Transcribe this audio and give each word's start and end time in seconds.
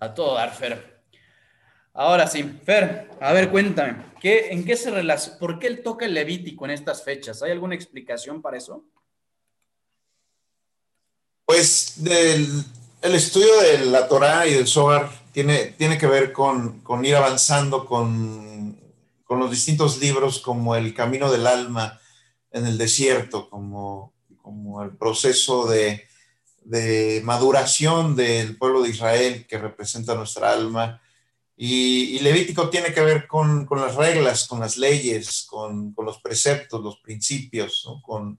A 0.00 0.14
todo 0.14 0.34
dar, 0.34 0.54
Fer. 0.54 1.02
Ahora 1.92 2.26
sí, 2.28 2.44
Fer, 2.64 3.10
a 3.20 3.32
ver, 3.32 3.50
cuéntame, 3.50 3.96
¿qué, 4.20 4.50
¿en 4.52 4.64
qué 4.64 4.76
se 4.76 4.90
relaciona? 4.90 5.38
¿Por 5.38 5.58
qué 5.58 5.66
él 5.66 5.82
toca 5.82 6.06
el 6.06 6.14
Levítico 6.14 6.64
en 6.64 6.70
estas 6.70 7.02
fechas? 7.02 7.42
¿Hay 7.42 7.50
alguna 7.50 7.74
explicación 7.74 8.40
para 8.40 8.56
eso? 8.56 8.84
Pues 11.44 11.96
el 12.04 13.14
estudio 13.14 13.60
de 13.60 13.86
la 13.86 14.06
Torá 14.06 14.46
y 14.46 14.54
del 14.54 14.66
Zohar 14.66 15.10
tiene, 15.32 15.74
tiene 15.78 15.98
que 15.98 16.06
ver 16.06 16.32
con, 16.32 16.80
con 16.80 17.04
ir 17.04 17.16
avanzando 17.16 17.86
con, 17.86 18.76
con, 19.24 19.38
los 19.38 19.50
distintos 19.50 19.98
libros 20.00 20.40
como 20.40 20.76
El 20.76 20.94
Camino 20.94 21.30
del 21.30 21.46
Alma 21.46 22.00
en 22.50 22.66
el 22.66 22.76
Desierto, 22.76 23.48
como, 23.48 24.12
como 24.42 24.82
el 24.82 24.96
proceso 24.96 25.66
de, 25.66 26.07
de 26.68 27.22
maduración 27.24 28.14
del 28.14 28.58
pueblo 28.58 28.82
de 28.82 28.90
Israel 28.90 29.46
que 29.48 29.56
representa 29.56 30.14
nuestra 30.14 30.52
alma. 30.52 31.00
Y, 31.56 32.18
Levítico 32.20 32.68
tiene 32.68 32.92
que 32.92 33.00
ver 33.00 33.26
con, 33.26 33.64
con, 33.64 33.80
las 33.80 33.94
reglas, 33.94 34.46
con 34.46 34.60
las 34.60 34.76
leyes, 34.76 35.46
con, 35.48 35.92
con 35.94 36.04
los 36.04 36.20
preceptos, 36.20 36.84
los 36.84 36.98
principios, 36.98 37.84
¿no? 37.86 38.02
con, 38.02 38.38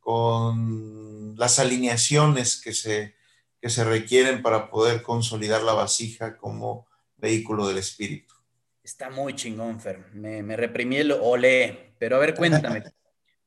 con 0.00 1.36
las 1.38 1.60
alineaciones 1.60 2.60
que 2.60 2.74
se, 2.74 3.14
que 3.60 3.70
se 3.70 3.84
requieren 3.84 4.42
para 4.42 4.68
poder 4.68 5.02
consolidar 5.02 5.62
la 5.62 5.72
vasija 5.72 6.36
como 6.36 6.88
vehículo 7.18 7.68
del 7.68 7.78
espíritu. 7.78 8.34
Está 8.82 9.10
muy 9.10 9.36
chingón, 9.36 9.80
Fer. 9.80 10.06
Me, 10.12 10.42
me 10.42 10.56
reprimí 10.56 10.96
el 10.96 11.12
olé. 11.12 11.94
Pero 11.98 12.16
a 12.16 12.18
ver, 12.18 12.34
cuéntame. 12.34 12.82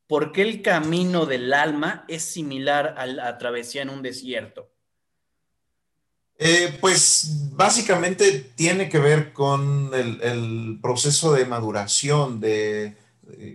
¿por 0.08 0.32
qué 0.32 0.42
el 0.42 0.62
camino 0.62 1.26
del 1.26 1.54
alma 1.54 2.06
es 2.08 2.24
similar 2.24 2.96
a 2.98 3.06
la 3.06 3.38
travesía 3.38 3.82
en 3.82 3.90
un 3.90 4.02
desierto? 4.02 4.70
Eh, 6.38 6.78
pues 6.82 7.52
básicamente 7.52 8.52
tiene 8.56 8.90
que 8.90 9.00
ver 9.00 9.34
con 9.34 9.92
el, 9.94 10.80
proceso 10.82 11.34
de 11.34 11.46
maduración, 11.46 12.40
de, 12.40 12.98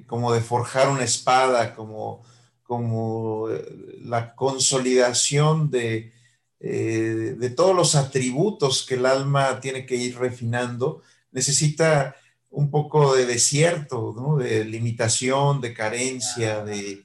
como 0.06 0.32
de 0.32 0.40
forjar 0.40 0.88
una 0.88 1.04
espada, 1.04 1.74
como, 1.74 2.22
como 2.62 3.50
eh, 3.50 3.98
la 4.02 4.34
consolidación 4.34 5.70
de, 5.70 6.12
eh, 6.60 7.34
de 7.36 7.50
todos 7.50 7.74
los 7.74 7.94
atributos 7.94 8.86
que 8.86 8.94
el 8.94 9.06
alma 9.06 9.60
tiene 9.60 9.84
que 9.84 9.96
ir 9.96 10.18
refinando. 10.18 11.02
Necesita 11.32 12.16
un 12.50 12.70
poco 12.70 13.14
de 13.14 13.26
desierto, 13.26 14.14
¿no? 14.16 14.36
de 14.36 14.64
limitación, 14.64 15.60
de 15.60 15.74
carencia, 15.74 16.64
de, 16.64 17.04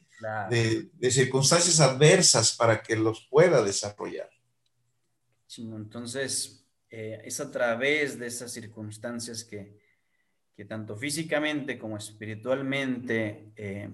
de, 0.49 1.11
circunstancias 1.11 1.79
adversas 1.79 2.55
para 2.55 2.81
que 2.81 2.95
los 2.95 3.27
pueda 3.29 3.61
desarrollar. 3.63 4.29
Entonces, 5.57 6.65
eh, 6.89 7.21
es 7.25 7.39
a 7.39 7.51
través 7.51 8.17
de 8.17 8.27
esas 8.27 8.51
circunstancias 8.51 9.43
que, 9.43 9.77
que 10.55 10.65
tanto 10.65 10.95
físicamente 10.95 11.77
como 11.77 11.97
espiritualmente 11.97 13.51
eh, 13.55 13.89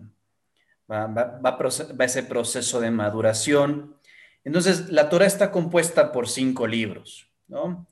va, 0.89 1.07
va, 1.07 1.39
va, 1.39 2.05
ese 2.05 2.23
proceso 2.23 2.79
de 2.79 2.91
maduración. 2.91 3.97
Entonces, 4.43 4.89
la 4.89 5.09
Torah 5.09 5.25
está 5.25 5.51
compuesta 5.51 6.11
por 6.11 6.29
cinco 6.29 6.65
libros, 6.65 7.27
¿no? 7.47 7.88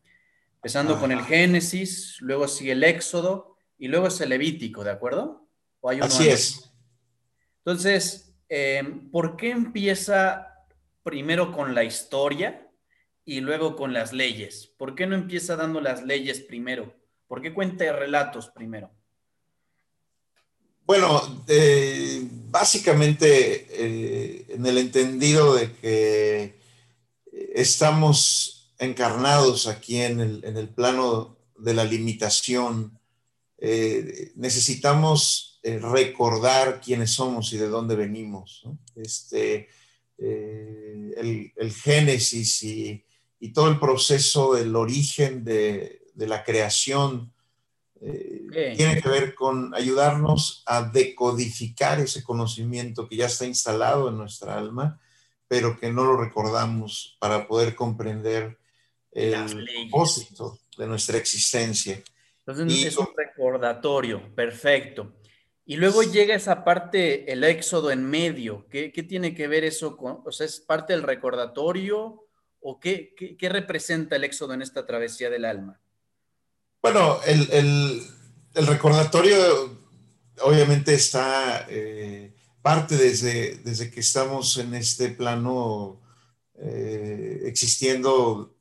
Empezando 0.68 1.00
con 1.00 1.14
el 1.14 1.24
Génesis, 1.24 2.18
luego 2.20 2.46
sigue 2.46 2.74
el 2.74 2.84
Éxodo 2.84 3.56
y 3.78 3.88
luego 3.88 4.08
es 4.08 4.20
el 4.20 4.28
Levítico, 4.28 4.84
¿de 4.84 4.92
acuerdo? 4.92 5.48
Así 6.02 6.28
es. 6.28 6.74
Entonces, 7.60 8.36
eh, 8.50 8.84
¿por 9.10 9.38
qué 9.38 9.52
empieza 9.52 10.66
primero 11.04 11.54
con 11.54 11.74
la 11.74 11.86
historia 11.86 12.70
y 13.24 13.40
luego 13.40 13.78
con 13.78 13.94
las 13.94 14.12
leyes? 14.12 14.68
¿Por 14.78 14.94
qué 14.94 15.08
no 15.08 15.16
empieza 15.16 15.56
dando 15.56 15.80
las 15.80 16.04
leyes 16.04 16.42
primero? 16.42 16.94
¿Por 17.30 17.42
qué 17.42 17.54
cuenta 17.54 17.90
relatos 17.94 18.50
primero? 18.50 18.92
Bueno, 20.84 21.46
eh, 21.48 22.28
básicamente 22.50 23.68
eh, 23.70 24.48
en 24.50 24.66
el 24.66 24.80
entendido 24.80 25.56
de 25.56 25.72
que 25.72 26.60
estamos 27.56 28.57
encarnados 28.80 29.68
aquí 29.68 30.02
en 30.02 30.20
el, 30.20 30.70
plano 30.70 31.38
de 31.58 31.74
la 31.74 31.84
limitación. 31.84 33.00
Eh, 33.58 34.32
necesitamos 34.36 35.60
eh, 35.64 35.80
recordar 35.80 36.80
quiénes 36.82 37.12
somos 37.12 37.52
y 37.54 37.58
de 37.58 37.68
dónde 37.68 37.96
venimos. 37.96 38.64
Este, 38.96 39.70
eh, 40.18 41.52
el, 41.56 41.72
génesis 41.72 42.64
y, 42.64 43.04
todo 43.54 43.70
el 43.70 43.80
proceso 43.80 44.56
del 44.56 44.76
origen 44.76 45.44
de, 45.44 46.02
la 46.16 46.44
creación 46.44 47.32
tiene 48.00 49.02
que 49.02 49.10
ver 49.10 49.34
con 49.34 49.74
ayudarnos 49.74 50.64
a 50.68 50.84
decodificar 50.84 52.00
ese 52.00 52.24
conocimiento 52.24 53.08
que 53.08 53.16
ya 53.16 53.26
está 53.26 53.46
instalado 53.46 54.10
en 54.10 54.18
nuestra 54.18 54.56
alma, 54.56 55.00
pero 55.48 55.80
que 55.80 55.92
no 55.92 56.04
lo 56.04 56.18
recordamos 56.18 57.18
para 57.20 57.48
poder 57.48 57.74
comprender 57.74 58.58
el 59.18 59.90
propósito 59.90 60.60
de 60.78 60.88
nuestra 60.88 61.18
existencia. 61.18 62.02
Entonces 62.46 62.86
es 62.86 62.98
un 62.98 63.08
recordatorio, 63.16 64.34
perfecto. 64.36 65.14
Y 65.66 65.76
luego 65.76 66.04
llega 66.04 66.36
esa 66.36 66.64
parte, 66.64 67.32
el 67.32 67.44
éxodo 67.44 67.92
en 67.92 68.06
medio. 68.06 68.68
¿Qué, 68.70 68.92
qué 68.92 69.04
tiene 69.04 69.36
que 69.36 69.48
ver 69.48 69.66
eso 69.66 69.98
con, 69.98 70.22
o 70.26 70.32
sea, 70.32 70.46
es 70.46 70.62
parte 70.62 70.94
del 70.94 71.04
recordatorio 71.04 72.26
o 72.62 72.80
qué, 72.80 73.14
qué, 73.38 73.50
representa 73.50 74.16
el 74.16 74.24
éxodo 74.24 74.54
en 74.54 74.62
esta 74.62 74.86
travesía 74.86 75.30
del 75.30 75.46
alma? 75.46 75.80
Bueno, 76.82 77.20
el, 77.26 77.50
el, 77.52 78.02
el 78.54 78.68
recordatorio 78.68 79.78
obviamente 80.42 80.94
está 80.94 81.66
eh, 81.70 82.34
parte 82.62 82.96
desde, 82.96 83.56
desde 83.58 83.92
que 83.92 84.00
estamos 84.00 84.58
en 84.58 84.74
este 84.74 85.10
plano 85.10 86.02
eh, 86.56 87.42
existiendo 87.46 88.57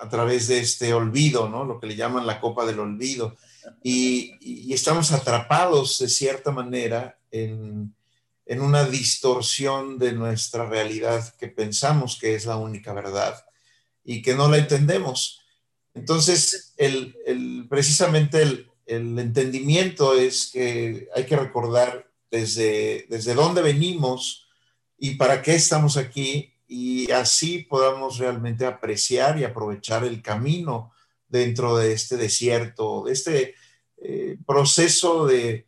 a 0.00 0.08
través 0.08 0.48
de 0.48 0.58
este 0.58 0.94
olvido, 0.94 1.48
¿no? 1.48 1.64
Lo 1.64 1.78
que 1.78 1.86
le 1.86 1.94
llaman 1.94 2.26
la 2.26 2.40
copa 2.40 2.64
del 2.64 2.80
olvido. 2.80 3.36
Y, 3.82 4.72
estamos 4.72 5.12
atrapados 5.12 5.98
de 5.98 6.08
cierta 6.08 6.50
manera 6.50 7.18
en, 7.30 7.94
una 8.46 8.84
distorsión 8.84 9.98
de 9.98 10.12
nuestra 10.12 10.66
realidad 10.66 11.34
que 11.36 11.46
pensamos 11.48 12.18
que 12.18 12.34
es 12.34 12.46
la 12.46 12.56
única 12.56 12.92
verdad 12.92 13.44
y 14.04 14.22
que 14.22 14.34
no 14.34 14.48
la 14.48 14.56
entendemos. 14.56 15.42
Entonces, 15.94 16.74
el, 16.76 17.66
precisamente 17.68 18.42
el, 18.42 18.66
entendimiento 19.18 20.14
es 20.14 20.50
que 20.52 21.08
hay 21.14 21.24
que 21.26 21.36
recordar 21.36 22.10
desde, 22.28 23.06
desde 23.08 23.34
dónde 23.34 23.62
venimos 23.62 24.48
y 24.98 25.14
para 25.14 25.42
qué 25.42 25.54
estamos 25.54 25.96
aquí 25.96 26.52
y 26.72 27.10
así 27.10 27.66
podamos 27.68 28.18
realmente 28.18 28.64
apreciar 28.64 29.36
y 29.36 29.42
aprovechar 29.42 30.04
el 30.04 30.22
camino 30.22 30.92
dentro 31.26 31.76
de 31.76 31.92
este 31.92 32.16
desierto, 32.16 33.02
de 33.06 33.12
este 33.12 33.54
eh, 33.96 34.38
proceso 34.46 35.26
de, 35.26 35.66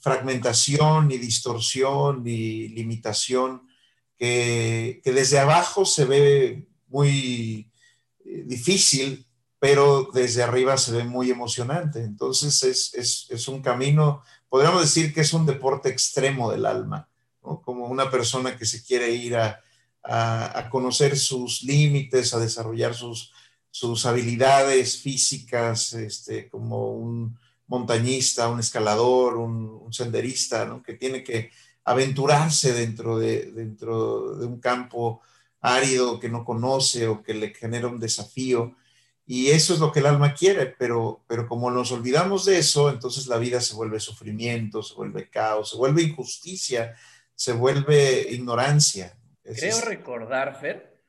fragmentación 0.00 1.10
y 1.10 1.18
distorsión 1.18 2.22
y 2.24 2.68
limitación 2.68 3.62
que, 4.16 5.00
desde 5.04 5.40
abajo 5.40 5.84
se 5.84 6.04
ve 6.04 6.68
muy 6.86 7.72
eh, 8.24 8.44
difícil, 8.46 9.26
pero 9.58 10.08
desde 10.14 10.44
arriba 10.44 10.76
se 10.76 10.92
ve 10.92 11.04
muy 11.04 11.32
emocionante. 11.32 12.04
Entonces 12.04 12.62
es, 12.62 13.26
es 13.28 13.48
un 13.48 13.60
camino, 13.60 14.22
podríamos 14.48 14.82
decir 14.82 15.12
que 15.12 15.22
es 15.22 15.32
un 15.32 15.46
deporte 15.46 15.88
extremo 15.88 16.48
del 16.52 16.64
alma 16.64 17.07
como 17.64 17.86
una 17.86 18.10
persona 18.10 18.56
que 18.56 18.66
se 18.66 18.82
quiere 18.82 19.10
ir 19.10 19.36
a, 19.36 19.62
conocer 20.70 21.18
sus 21.18 21.62
límites, 21.62 22.32
a 22.32 22.38
desarrollar 22.38 22.94
sus, 22.94 23.32
sus 23.70 24.06
habilidades 24.06 24.96
físicas, 24.96 25.92
este, 25.92 26.48
como 26.48 26.92
un 26.92 27.38
montañista, 27.66 28.48
un 28.48 28.60
escalador, 28.60 29.36
un, 29.36 29.92
senderista, 29.92 30.80
que 30.84 30.94
tiene 30.94 31.22
que 31.22 31.50
aventurarse 31.84 32.72
dentro 32.72 33.18
de, 33.18 33.52
dentro 33.52 34.36
de 34.36 34.46
un 34.46 34.60
campo 34.60 35.20
árido 35.60 36.20
que 36.20 36.28
no 36.28 36.44
conoce 36.44 37.08
o 37.08 37.22
que 37.22 37.34
le 37.34 37.54
genera 37.54 37.88
un 37.88 38.00
desafío. 38.00 38.74
Y 39.26 39.48
eso 39.48 39.74
es 39.74 39.80
lo 39.80 39.92
que 39.92 40.00
el 40.00 40.06
alma 40.06 40.32
quiere, 40.32 40.66
pero, 40.66 41.22
pero 41.26 41.46
como 41.46 41.70
nos 41.70 41.92
olvidamos 41.92 42.46
de 42.46 42.58
eso, 42.58 42.88
entonces 42.88 43.26
la 43.26 43.36
vida 43.36 43.60
se 43.60 43.74
vuelve 43.74 44.00
sufrimiento, 44.00 44.82
se 44.82 44.94
vuelve 44.94 45.28
caos, 45.28 45.70
se 45.70 45.76
vuelve 45.76 46.02
injusticia, 46.02 46.94
se 47.38 47.52
vuelve 47.52 48.26
ignorancia. 48.32 49.16
Creo 49.44 49.80
recordar, 49.82 50.58
Fer. 50.58 51.04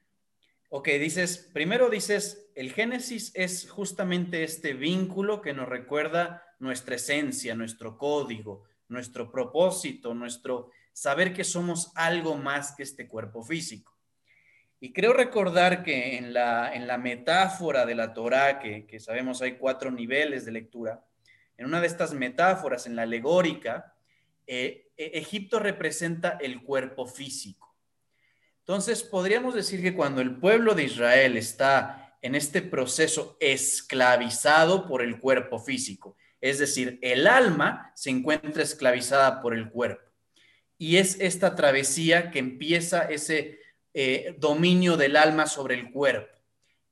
Ok, 0.70 0.88
dices, 0.90 1.50
primero 1.52 1.90
dices, 1.90 2.52
el 2.54 2.72
Génesis 2.72 3.31
es 3.34 3.68
justamente 3.68 4.44
este 4.44 4.74
vínculo 4.74 5.42
que 5.42 5.54
nos 5.54 5.68
recuerda 5.68 6.44
nuestra 6.60 6.98
esencia, 6.98 7.56
nuestro 7.56 7.98
código, 7.98 8.66
nuestro 8.90 9.31
propósito, 9.31 10.14
nuestro 10.14 10.70
saber 10.94 11.34
que 11.34 11.44
somos 11.44 11.92
algo 11.96 12.38
más 12.38 12.75
que 12.75 12.84
este 12.84 13.08
cuerpo 13.08 13.42
físico. 13.42 13.98
Y 14.80 14.94
creo 14.94 15.14
recordar 15.14 15.82
que 15.82 16.16
en 16.18 16.32
la, 16.32 16.75
en 16.75 16.86
la 16.86 17.00
metáfora 17.00 17.88
de 17.88 17.96
la 17.96 18.14
Torá, 18.14 18.60
que, 18.60 18.86
que 18.86 19.00
sabemos 19.00 19.42
hay 19.42 19.58
cuatro 19.58 19.90
niveles 19.90 20.46
de 20.46 20.52
lectura, 20.52 21.04
en 21.58 21.66
una 21.66 21.82
de 21.82 21.88
estas 21.88 22.14
metáforas, 22.14 22.86
en 22.86 22.96
la 22.96 23.02
alegórica, 23.02 23.96
eh, 24.51 24.92
e, 24.98 25.12
Egipto 25.19 25.60
representa 25.60 26.40
el 26.42 26.63
cuerpo 26.63 27.06
físico. 27.06 27.78
Entonces, 28.62 29.04
podríamos 29.04 29.54
decir 29.54 29.80
que 29.80 29.94
cuando 29.94 30.22
el 30.22 30.38
pueblo 30.38 30.74
de 30.74 30.86
Israel 30.86 31.38
está 31.38 32.18
en 32.24 32.34
este 32.34 32.63
proceso 32.63 33.38
esclavizado 33.40 34.88
por 34.88 35.04
el 35.04 35.19
cuerpo 35.19 35.60
físico, 35.60 36.18
es 36.42 36.57
decir, 36.57 36.98
el 37.04 37.28
alma 37.28 37.92
se 37.96 38.10
encuentra 38.10 38.63
esclavizada 38.63 39.40
por 39.40 39.54
el 39.54 39.69
cuerpo. 39.69 40.10
Y 40.80 40.98
es 40.98 41.19
esta 41.19 41.56
travesía 41.56 42.31
que 42.31 42.40
empieza 42.40 43.04
ese 43.04 43.60
eh, 43.94 44.36
dominio 44.40 44.98
del 44.98 45.16
alma 45.16 45.46
sobre 45.46 45.75
el 45.75 45.92
cuerpo. 45.92 46.36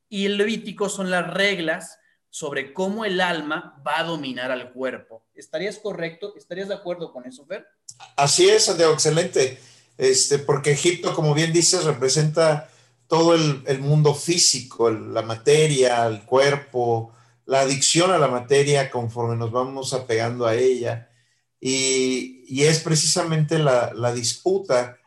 Y 0.10 0.28
el 0.28 0.38
Levítico 0.38 0.90
son 0.90 1.10
las 1.10 1.34
reglas 1.34 1.98
sobre 2.30 2.74
cómo 2.74 3.06
el 3.06 3.22
alma 3.22 3.82
va 3.86 4.00
a 4.00 4.04
dominar 4.04 4.52
al 4.52 4.72
cuerpo. 4.74 5.26
¿Estarías 5.34 5.80
correcto? 5.80 6.34
¿Estarías 6.36 6.68
de 6.68 6.76
acuerdo 6.76 7.12
con 7.12 7.26
eso, 7.26 7.46
Fer? 7.46 7.66
Así 8.16 8.50
es, 8.50 8.66
Santiago, 8.66 8.94
excelente. 8.94 9.60
Este, 9.98 10.38
porque 10.40 10.72
Egipto, 10.72 11.14
como 11.14 11.34
bien 11.34 11.52
dices, 11.52 11.84
representa 11.84 12.70
todo 13.08 13.36
el, 13.36 13.80
mundo 13.80 14.14
físico, 14.14 14.92
la 14.92 15.22
materia, 15.22 16.06
el 16.06 16.24
cuerpo, 16.24 17.14
la 17.46 17.62
adicción 17.62 18.12
a 18.12 18.18
la 18.18 18.28
materia 18.28 18.92
conforme 18.92 19.38
nos 19.38 19.52
vamos 19.52 19.94
apegando 19.94 20.46
a 20.46 20.56
ella. 20.56 21.10
Y, 21.60 22.64
es 22.64 22.80
precisamente 22.80 23.60
la, 23.60 23.94
la, 23.94 24.14
disputa 24.14 24.98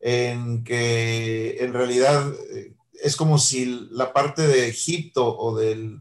en 0.00 0.64
que 0.64 1.58
en 1.60 1.72
realidad 1.72 2.32
eh, 2.54 2.74
es 3.02 3.16
como 3.16 3.38
si 3.38 3.88
la 3.90 4.12
parte 4.12 4.46
de 4.46 4.68
Egipto 4.68 5.36
o 5.36 5.56
del, 5.56 6.00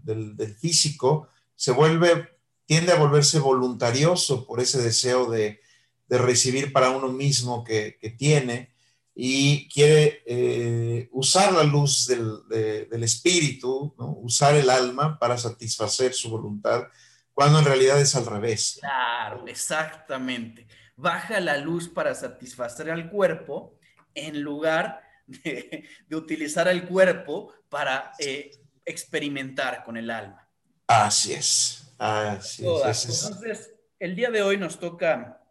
físico 0.60 1.30
se 1.56 1.72
vuelve, 1.72 2.30
tiende 2.66 2.92
a 2.92 2.98
volverse 2.98 3.40
voluntarioso 3.40 4.46
por 4.46 4.60
ese 4.60 4.82
deseo 4.82 5.30
de, 5.30 5.62
recibir 6.10 6.72
para 6.72 6.92
uno 6.92 7.10
mismo 7.10 7.66
que, 7.66 7.98
tiene 8.18 8.72
y 9.14 9.68
quiere 9.68 10.24
eh, 10.26 11.10
usar 11.12 11.52
la 11.52 11.64
luz 11.64 12.08
del, 12.08 13.04
espíritu, 13.04 13.94
usar 13.98 14.56
el 14.56 14.70
alma 14.70 15.20
para 15.20 15.38
satisfacer 15.38 16.14
su 16.14 16.30
voluntad, 16.30 16.88
cuando 17.34 17.60
en 17.60 17.66
realidad 17.66 18.00
es 18.00 18.16
al 18.16 18.26
revés. 18.26 18.78
Claro, 18.80 19.46
exactamente. 19.48 20.68
Baja 20.96 21.40
la 21.40 21.58
luz 21.58 21.90
para 21.90 22.16
satisfacer 22.16 22.90
al 22.90 23.10
cuerpo 23.10 23.78
en 24.16 24.42
lugar 24.42 25.07
de, 25.28 25.88
utilizar 26.12 26.68
el 26.68 26.88
cuerpo 26.88 27.54
para 27.70 28.14
eh, 28.20 28.52
experimentar 28.86 29.84
con 29.84 29.98
el 29.98 30.10
alma. 30.10 30.48
Así 30.88 31.34
es. 31.34 31.94
Así 31.98 32.66
es. 32.66 33.24
Entonces, 33.26 33.74
el 34.00 34.16
día 34.16 34.32
de 34.32 34.42
hoy 34.42 34.58
nos 34.58 34.80
toca, 34.80 35.44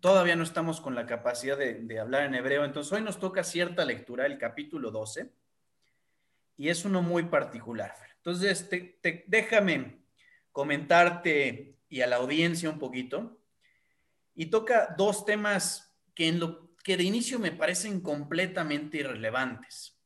todavía 0.00 0.34
no 0.34 0.42
estamos 0.42 0.80
con 0.80 0.94
la 0.94 1.06
capacidad 1.06 1.56
de, 1.56 2.00
hablar 2.00 2.24
en 2.24 2.34
hebreo, 2.34 2.64
entonces 2.64 2.92
hoy 2.92 3.02
nos 3.02 3.20
toca 3.20 3.44
cierta 3.44 3.84
lectura, 3.84 4.26
el 4.26 4.38
capítulo 4.38 4.90
12, 4.90 5.30
y 6.56 6.68
es 6.68 6.84
uno 6.84 7.02
muy 7.02 7.24
particular. 7.24 7.94
Entonces, 8.16 8.68
déjame 9.26 10.00
comentarte 10.52 11.76
y 11.88 12.00
a 12.00 12.06
la 12.06 12.16
audiencia 12.16 12.70
un 12.70 12.78
poquito, 12.78 13.38
y 14.34 14.46
toca 14.46 14.94
dos 14.96 15.24
temas 15.24 15.94
que 16.14 16.28
en 16.28 16.40
lo 16.40 16.69
que 16.82 16.96
de 16.96 17.04
inicio 17.04 17.38
me 17.38 17.52
parecen 17.52 18.00
completamente 18.00 18.98
irrelevantes. 18.98 19.98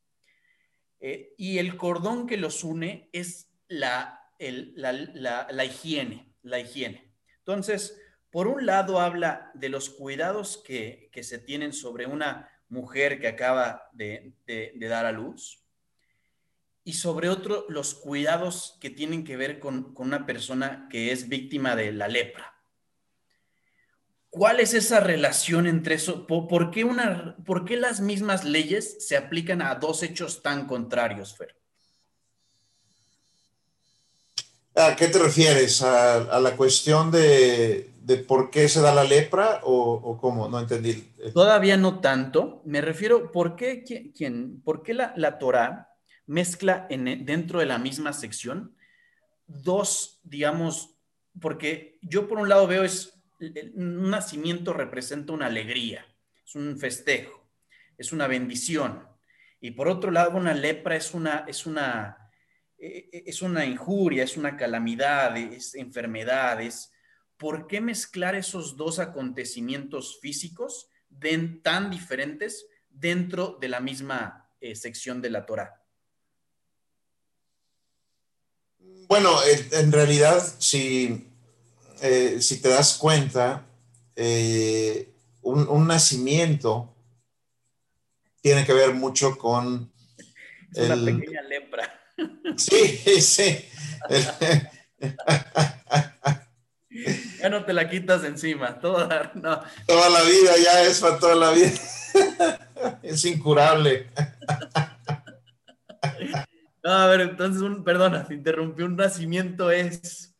Eh, 0.99 1.33
y 1.37 1.57
el 1.57 1.77
cordón 1.77 2.27
que 2.27 2.37
los 2.37 2.63
une 2.63 3.09
es 3.13 3.51
la, 3.67 4.25
la, 4.39 5.65
higiene, 5.65 6.33
la 6.41 6.59
higiene. 6.59 7.13
Entonces, 7.37 7.99
por 8.29 8.47
un 8.47 8.65
lado 8.65 8.99
habla 8.99 9.51
de 9.53 9.69
los 9.69 9.89
cuidados 9.89 10.61
que, 10.65 11.09
se 11.21 11.39
tienen 11.39 11.73
sobre 11.73 12.05
una 12.05 12.49
mujer 12.69 13.19
que 13.19 13.27
acaba 13.27 13.89
de, 13.93 14.33
dar 14.75 15.05
a 15.05 15.11
luz 15.11 15.63
y 16.83 16.93
sobre 16.93 17.29
otro 17.29 17.65
los 17.69 17.95
cuidados 17.95 18.77
que 18.81 18.89
tienen 18.89 19.23
que 19.23 19.37
ver 19.37 19.59
con, 19.59 19.93
con 19.93 20.07
una 20.07 20.25
persona 20.25 20.87
que 20.89 21.11
es 21.11 21.29
víctima 21.29 21.75
de 21.75 21.91
la 21.91 22.07
lepra. 22.07 22.54
¿Cuál 24.35 24.59
es 24.59 24.73
esa 24.73 24.99
relación 24.99 25.65
entre 25.65 25.95
eso? 25.95 26.27
¿Por, 26.27 26.69
qué 26.69 26.83
una, 26.83 27.37
¿Por, 27.45 27.63
qué 27.63 27.77
las 27.77 28.01
mismas 28.01 28.43
leyes 28.43 29.07
se 29.07 29.15
aplican 29.15 29.61
a 29.61 29.75
dos 29.75 30.03
hechos 30.03 30.41
tan 30.43 30.67
contrarios, 30.67 31.37
Fer? 31.37 31.55
¿A 34.75 34.93
qué 34.97 35.07
te 35.07 35.19
refieres? 35.19 35.81
¿A, 35.81 36.37
la 36.41 36.51
cuestión 36.57 37.11
de, 37.11 37.89
por 38.27 38.49
qué 38.49 38.67
se 38.67 38.81
da 38.81 38.93
la 38.93 39.05
lepra 39.05 39.61
o, 39.63 40.17
cómo? 40.19 40.49
No 40.49 40.59
entendí. 40.59 41.13
Todavía 41.33 41.77
no 41.77 42.01
tanto. 42.01 42.61
Me 42.65 42.81
refiero, 42.81 43.31
¿por 43.31 43.55
qué, 43.55 43.85
quién, 44.13 44.61
por 44.63 44.83
qué 44.83 44.95
la, 44.95 45.13
la 45.15 45.39
Torah 45.39 45.93
mezcla 46.25 46.87
en, 46.89 47.25
dentro 47.25 47.61
de 47.61 47.67
la 47.67 47.77
misma 47.77 48.11
sección 48.11 48.75
dos, 49.47 50.19
digamos, 50.23 50.97
porque 51.39 51.99
yo 52.01 52.27
por 52.27 52.37
un 52.37 52.49
lado 52.49 52.67
veo 52.67 52.83
es 52.83 53.14
un 53.75 54.09
nacimiento 54.09 54.73
representa 54.73 55.33
una 55.33 55.47
alegría, 55.47 56.05
es 56.45 56.55
un 56.55 56.77
festejo, 56.77 57.49
es 57.97 58.11
una 58.11 58.27
bendición. 58.27 59.07
Y 59.59 59.71
por 59.71 59.87
otro 59.87 60.11
lado, 60.11 60.37
una 60.37 60.53
lepra 60.53 60.95
es 60.95 61.13
una, 61.13 61.45
es 61.47 61.65
una, 61.65 62.31
e, 62.77 63.09
e, 63.11 63.23
es 63.25 63.41
una 63.41 63.65
injuria, 63.65 64.23
es 64.23 64.37
una 64.37 64.57
calamidad, 64.57 65.35
es 65.37 65.75
enfermedades. 65.75 66.91
¿Por 67.37 67.67
qué 67.67 67.81
mezclar 67.81 68.35
esos 68.35 68.77
dos 68.77 68.99
acontecimientos 68.99 70.19
físicos 70.21 70.89
tan 71.63 71.89
diferentes 71.89 72.67
dentro 72.89 73.57
de 73.59 73.69
la 73.69 73.79
misma 73.79 74.49
eh, 74.61 74.75
sección 74.75 75.21
de 75.21 75.29
la 75.29 75.45
Torah? 75.45 75.81
Bueno, 79.07 79.37
en 79.71 79.91
realidad, 79.91 80.41
si 80.59 81.34
eh, 82.01 82.41
si 82.41 82.61
te 82.61 82.69
das 82.69 82.97
cuenta, 82.97 83.65
eh, 84.15 85.13
un, 85.41 85.87
nacimiento 85.87 86.93
tiene 88.41 88.65
que 88.65 88.73
ver 88.73 88.93
mucho 88.93 89.37
con... 89.37 89.91
Es 90.73 90.89
una 90.89 91.05
pequeña 91.05 91.41
lepra. 91.43 92.01
Sí, 92.57 93.21
sí. 93.21 93.65
ya 97.41 97.49
no 97.49 97.65
te 97.65 97.73
la 97.73 97.89
quitas 97.89 98.23
encima, 98.23 98.79
toda, 98.79 99.33
toda 99.85 100.09
la 100.09 100.21
vida, 100.21 100.53
ya 100.63 100.81
es 100.83 101.01
para 101.01 101.19
toda 101.19 101.35
la 101.35 101.51
vida. 101.51 101.77
es 103.03 103.25
incurable. 103.25 104.09
a 106.83 107.07
ver, 107.07 107.21
entonces, 107.21 107.61
un, 107.61 107.83
perdona, 107.83 108.25
te 108.25 108.33
interrumpí, 108.33 108.83
un 108.83 108.95
nacimiento 108.95 109.71
es 109.71 110.34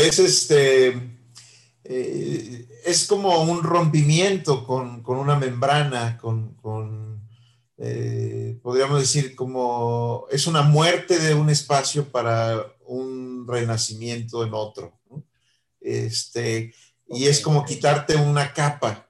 es 0.00 0.18
este, 0.18 0.88
eh, 1.84 2.68
es 2.84 3.06
como 3.06 3.42
un 3.42 3.62
rompimiento 3.62 4.66
con, 4.66 5.02
una 5.06 5.36
membrana, 5.38 6.18
con, 6.18 7.28
eh, 7.76 8.58
podríamos 8.62 9.00
decir, 9.00 9.34
como 9.34 10.26
es 10.30 10.46
una 10.46 10.62
muerte 10.62 11.18
de 11.18 11.34
un 11.34 11.50
espacio 11.50 12.08
para 12.08 12.64
un 12.86 13.46
renacimiento 13.46 14.44
en 14.44 14.54
otro. 14.54 14.98
Este, 15.80 16.74
y 17.08 17.26
es 17.26 17.40
como 17.40 17.64
quitarte 17.64 18.16
una 18.16 18.52
capa. 18.52 19.08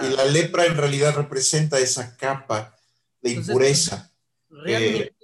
Y 0.00 0.16
la 0.16 0.24
lepra 0.24 0.64
en 0.64 0.76
realidad 0.76 1.14
representa 1.14 1.78
esa 1.78 2.16
capa 2.16 2.74
de 3.20 3.32
impureza. 3.32 4.10
realmente, 4.48 5.14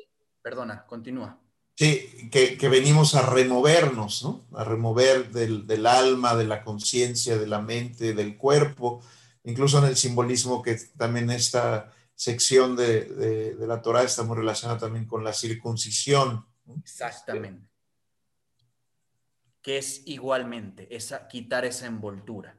perdona, 0.43 0.85
continúa. 0.87 1.41
Sí, 1.79 2.29
que, 2.33 2.69
venimos 2.69 3.15
a 3.15 3.23
removernos, 3.23 4.25
¿no? 4.25 4.45
A 4.57 4.65
remover 4.65 5.31
del, 5.31 5.87
alma, 5.87 6.35
de 6.35 6.43
la 6.43 6.65
conciencia, 6.65 7.39
de 7.39 7.47
la 7.47 7.61
mente, 7.61 8.15
del 8.15 8.37
cuerpo, 8.37 9.01
incluso 9.45 9.79
en 9.79 9.85
el 9.85 9.97
simbolismo 9.97 10.61
que 10.61 10.75
también 10.97 11.31
esta 11.31 11.95
sección 12.17 12.75
de, 12.75 13.55
la 13.61 13.81
Torah 13.81 14.03
está 14.03 14.25
muy 14.25 14.37
relacionada 14.37 14.81
también 14.81 15.07
con 15.07 15.23
la 15.23 15.33
circuncisión. 15.33 16.45
Exactamente. 16.83 17.71
Que 19.63 19.79
es 19.79 20.03
igualmente 20.07 20.89
esa, 20.91 21.29
quitar 21.29 21.65
esa 21.65 21.87
envoltura. 21.87 22.59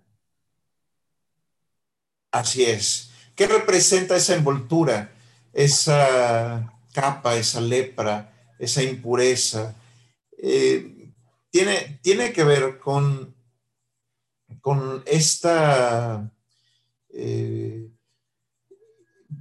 Así 2.31 2.63
es. 2.63 3.11
¿Qué 3.35 3.47
representa 3.47 4.15
esa 4.15 4.35
envoltura? 4.35 5.11
Esa 5.51 6.71
capa, 6.93 7.35
esa 7.35 7.59
lepra 7.59 8.37
esa 8.59 8.83
impureza, 8.83 9.75
eh, 10.37 11.11
tiene, 11.49 11.99
tiene 12.03 12.31
que 12.31 12.43
ver 12.43 12.77
con, 12.77 13.33
con 14.61 15.01
esta, 15.05 16.31
eh, 17.09 17.89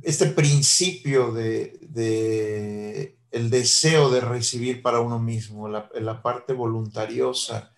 este 0.03 0.27
principio 0.27 1.33
de, 1.33 3.17
el 3.31 3.51
deseo 3.51 4.09
de 4.11 4.21
recibir 4.21 4.81
para 4.81 5.01
uno 5.01 5.19
mismo, 5.19 5.69
la, 5.69 5.91
la 5.95 6.23
parte 6.23 6.53
voluntariosa, 6.55 7.75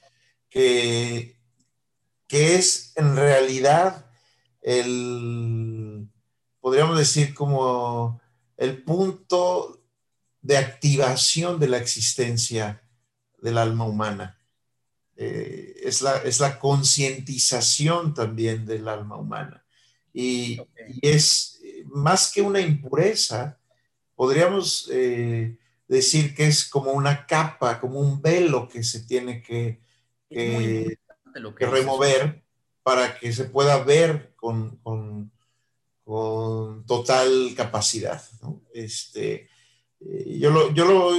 que, 0.49 1.37
que 2.29 2.55
es 2.57 2.93
en 2.97 3.17
realidad 3.17 4.07
el, 4.63 6.09
podríamos 6.61 6.99
decir 6.99 7.35
como 7.35 8.21
el 8.57 8.83
punto 8.83 9.80
de 10.43 10.57
activación 10.57 11.59
de 11.61 11.69
la 11.69 11.79
existencia 11.79 12.83
del 13.39 13.59
alma 13.59 13.85
humana. 13.85 14.39
Eh, 15.17 15.75
es 15.83 16.01
la, 16.01 16.17
es 16.19 16.41
la 16.41 16.59
concientización 16.59 18.15
también 18.15 18.65
del 18.65 18.89
alma 18.89 19.17
humana. 19.17 19.65
Y, 20.15 20.61
es 21.03 21.61
más 21.87 22.33
que 22.33 22.41
una 22.41 22.61
impureza, 22.61 23.59
podríamos 24.15 24.89
eh, 24.91 25.59
decir 25.87 26.35
que 26.35 26.47
es 26.47 26.67
como 26.67 26.93
una 26.93 27.27
capa, 27.27 27.81
como 27.81 28.01
un 28.01 28.23
velo 28.23 28.67
que 28.67 28.83
se 28.83 29.01
tiene 29.01 29.43
que, 29.43 29.83
que, 30.29 30.99
remover 31.59 32.43
para 32.83 33.19
que 33.19 33.33
se 33.33 33.45
pueda 33.45 33.85
ver 33.85 34.33
con, 34.37 34.77
con, 34.79 35.31
con 36.03 36.87
total 36.87 37.53
capacidad. 37.55 38.23
Este, 38.73 39.50
eh, 40.01 40.39
yo, 40.39 40.51
lo, 40.51 40.73
yo, 40.73 40.85
lo, 40.85 41.15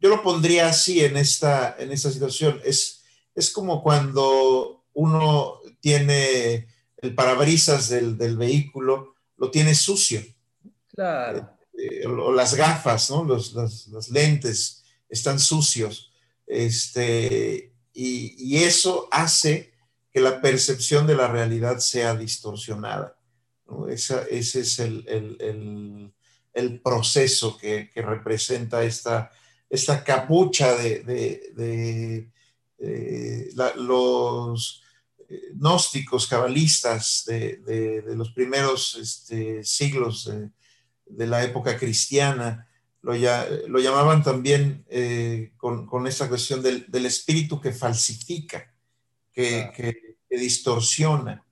yo 0.00 0.08
lo 0.08 0.22
pondría 0.22 0.68
así 0.68 1.04
en 1.04 1.16
esta, 1.16 1.76
en 1.78 1.92
esta 1.92 2.10
situación. 2.10 2.60
Es, 2.64 3.02
es 3.34 3.50
como 3.50 3.82
cuando 3.82 4.84
uno 4.92 5.60
tiene 5.80 6.68
el 6.98 7.14
parabrisas 7.14 7.88
del, 7.88 8.16
del 8.16 8.36
vehículo, 8.36 9.14
lo 9.36 9.50
tiene 9.50 9.74
sucio. 9.74 10.22
Claro. 10.94 11.50
Eh, 11.76 12.06
o 12.06 12.32
las 12.32 12.54
gafas, 12.54 13.10
¿no? 13.10 13.24
Los, 13.24 13.52
las, 13.54 14.08
lentes 14.10 14.84
están 15.08 15.38
sucios. 15.38 16.12
Este, 16.46 17.72
y, 17.92 18.34
y, 18.38 18.64
eso 18.64 19.08
hace 19.10 19.72
que 20.12 20.20
la 20.20 20.40
percepción 20.40 21.06
de 21.06 21.16
la 21.16 21.28
realidad 21.28 21.78
sea 21.78 22.14
distorsionada. 22.14 23.16
¿no? 23.66 23.88
ese 23.88 24.26
es 24.30 24.78
el, 24.78 25.04
el, 25.08 25.36
el, 25.40 26.14
proceso 26.80 27.56
que, 27.58 27.90
que, 27.90 28.02
representa 28.02 28.84
esta, 28.84 29.30
esta 29.68 30.04
capucha 30.04 30.74
de, 30.76 31.00
de, 31.00 32.30
de 32.78 33.52
la, 33.54 33.74
los 33.76 34.82
eh, 35.28 35.52
gnósticos, 35.54 36.26
cabalistas 36.26 37.24
de, 37.26 38.02
los 38.14 38.32
primeros 38.32 38.96
este, 38.96 39.64
siglos 39.64 40.30
de, 41.06 41.26
la 41.26 41.42
época 41.44 41.78
cristiana, 41.78 42.68
lo, 43.02 43.14
ya, 43.14 43.46
lo 43.68 43.78
llamaban 43.78 44.22
también 44.22 44.84
eh, 44.88 45.52
con, 45.56 45.86
con, 45.86 46.06
esta 46.06 46.28
cuestión 46.28 46.62
del, 46.62 46.86
del 46.88 47.06
espíritu 47.06 47.60
que 47.60 47.72
falsifica, 47.72 48.72
que, 49.32 49.70
que, 49.74 50.14
distorsiona. 50.36 51.43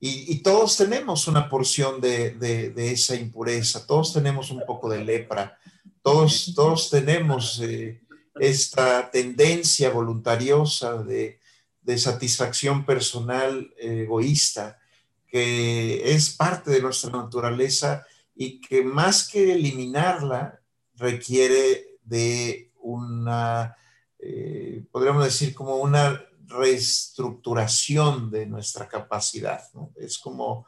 Y, 0.00 0.42
todos 0.42 0.76
tenemos 0.76 1.26
una 1.26 1.48
porción 1.48 2.00
de, 2.00 2.30
de, 2.30 2.92
esa 2.92 3.16
impureza, 3.16 3.84
todos 3.84 4.12
tenemos 4.12 4.50
un 4.52 4.62
poco 4.64 4.88
de 4.88 5.04
lepra, 5.04 5.58
todos, 6.02 6.52
todos 6.54 6.88
tenemos 6.88 7.60
eh, 7.60 8.00
esta 8.38 9.10
tendencia 9.10 9.90
voluntariosa 9.90 11.02
de, 11.02 11.40
de 11.82 11.98
satisfacción 11.98 12.86
personal 12.86 13.74
egoísta, 13.76 14.78
que 15.26 16.12
es 16.12 16.30
parte 16.30 16.70
de 16.70 16.80
nuestra 16.80 17.10
naturaleza 17.10 18.06
y 18.34 18.60
que 18.60 18.84
más 18.84 19.26
que 19.26 19.52
eliminarla 19.52 20.60
requiere 20.94 21.96
de 22.04 22.70
una, 22.80 23.76
eh, 24.18 24.84
podríamos 24.90 25.24
decir, 25.24 25.54
como 25.54 25.76
una 25.76 26.27
reestructuración 26.48 28.30
de 28.30 28.46
nuestra 28.46 28.88
capacidad. 28.88 29.62
Es 29.96 30.18
como, 30.18 30.66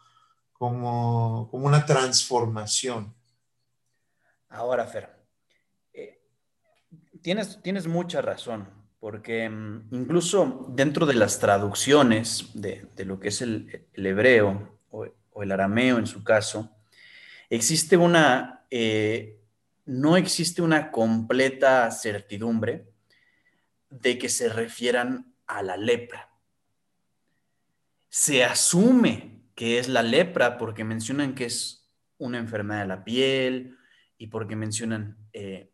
como, 0.53 1.49
como 1.51 1.67
una 1.67 1.85
transformación. 1.85 3.15
Ahora, 4.49 4.87
Fer, 4.87 5.09
eh, 5.93 6.21
tienes, 7.23 7.63
tienes 7.63 7.87
mucha 7.87 8.21
razón, 8.21 8.69
porque 8.99 9.49
mm, 9.49 9.89
incluso 9.93 10.67
dentro 10.71 11.07
de 11.07 11.15
las 11.15 11.39
traducciones 11.39 12.51
de, 12.55 12.89
lo 13.05 13.19
que 13.19 13.29
es 13.29 13.41
el, 13.43 13.87
hebreo 13.95 14.79
o, 14.91 15.07
el 15.43 15.53
arameo 15.53 15.99
en 15.99 16.07
su 16.07 16.23
caso, 16.23 16.71
existe 17.49 17.97
una, 17.97 18.67
eh, 18.71 19.41
no 19.87 20.17
existe 20.17 20.61
una 20.61 20.91
completa 20.91 21.91
certidumbre 21.91 22.91
de 23.89 24.19
que 24.19 24.29
se 24.29 24.49
refieran 24.49 25.30
a 25.57 25.63
la 25.63 25.77
lepra. 25.77 26.31
Se 28.09 28.45
asume 28.45 29.43
que 29.55 29.79
es 29.79 29.89
la 29.89 30.03
lepra 30.03 30.59
porque 30.59 30.85
mencionan 30.85 31.35
que 31.35 31.47
es 31.47 31.89
una 32.19 32.39
enfermedad 32.39 32.83
de 32.83 32.89
la 32.89 33.05
piel 33.05 33.79
y 34.19 34.27
porque 34.27 34.57
mencionan 34.57 35.17
eh, 35.33 35.71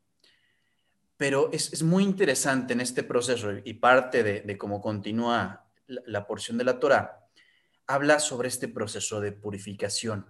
pero 1.16 1.50
es, 1.52 1.82
muy 1.82 2.04
interesante 2.04 2.74
en 2.74 2.80
este 2.80 3.02
proceso 3.02 3.50
y 3.64 3.74
parte 3.74 4.22
de, 4.22 4.58
cómo 4.58 4.80
continúa 4.80 5.66
la, 5.86 6.26
porción 6.26 6.58
de 6.58 6.64
la 6.64 6.78
Torah, 6.78 7.26
habla 7.86 8.20
sobre 8.20 8.48
este 8.48 8.68
proceso 8.68 9.20
de 9.20 9.32
purificación 9.32 10.26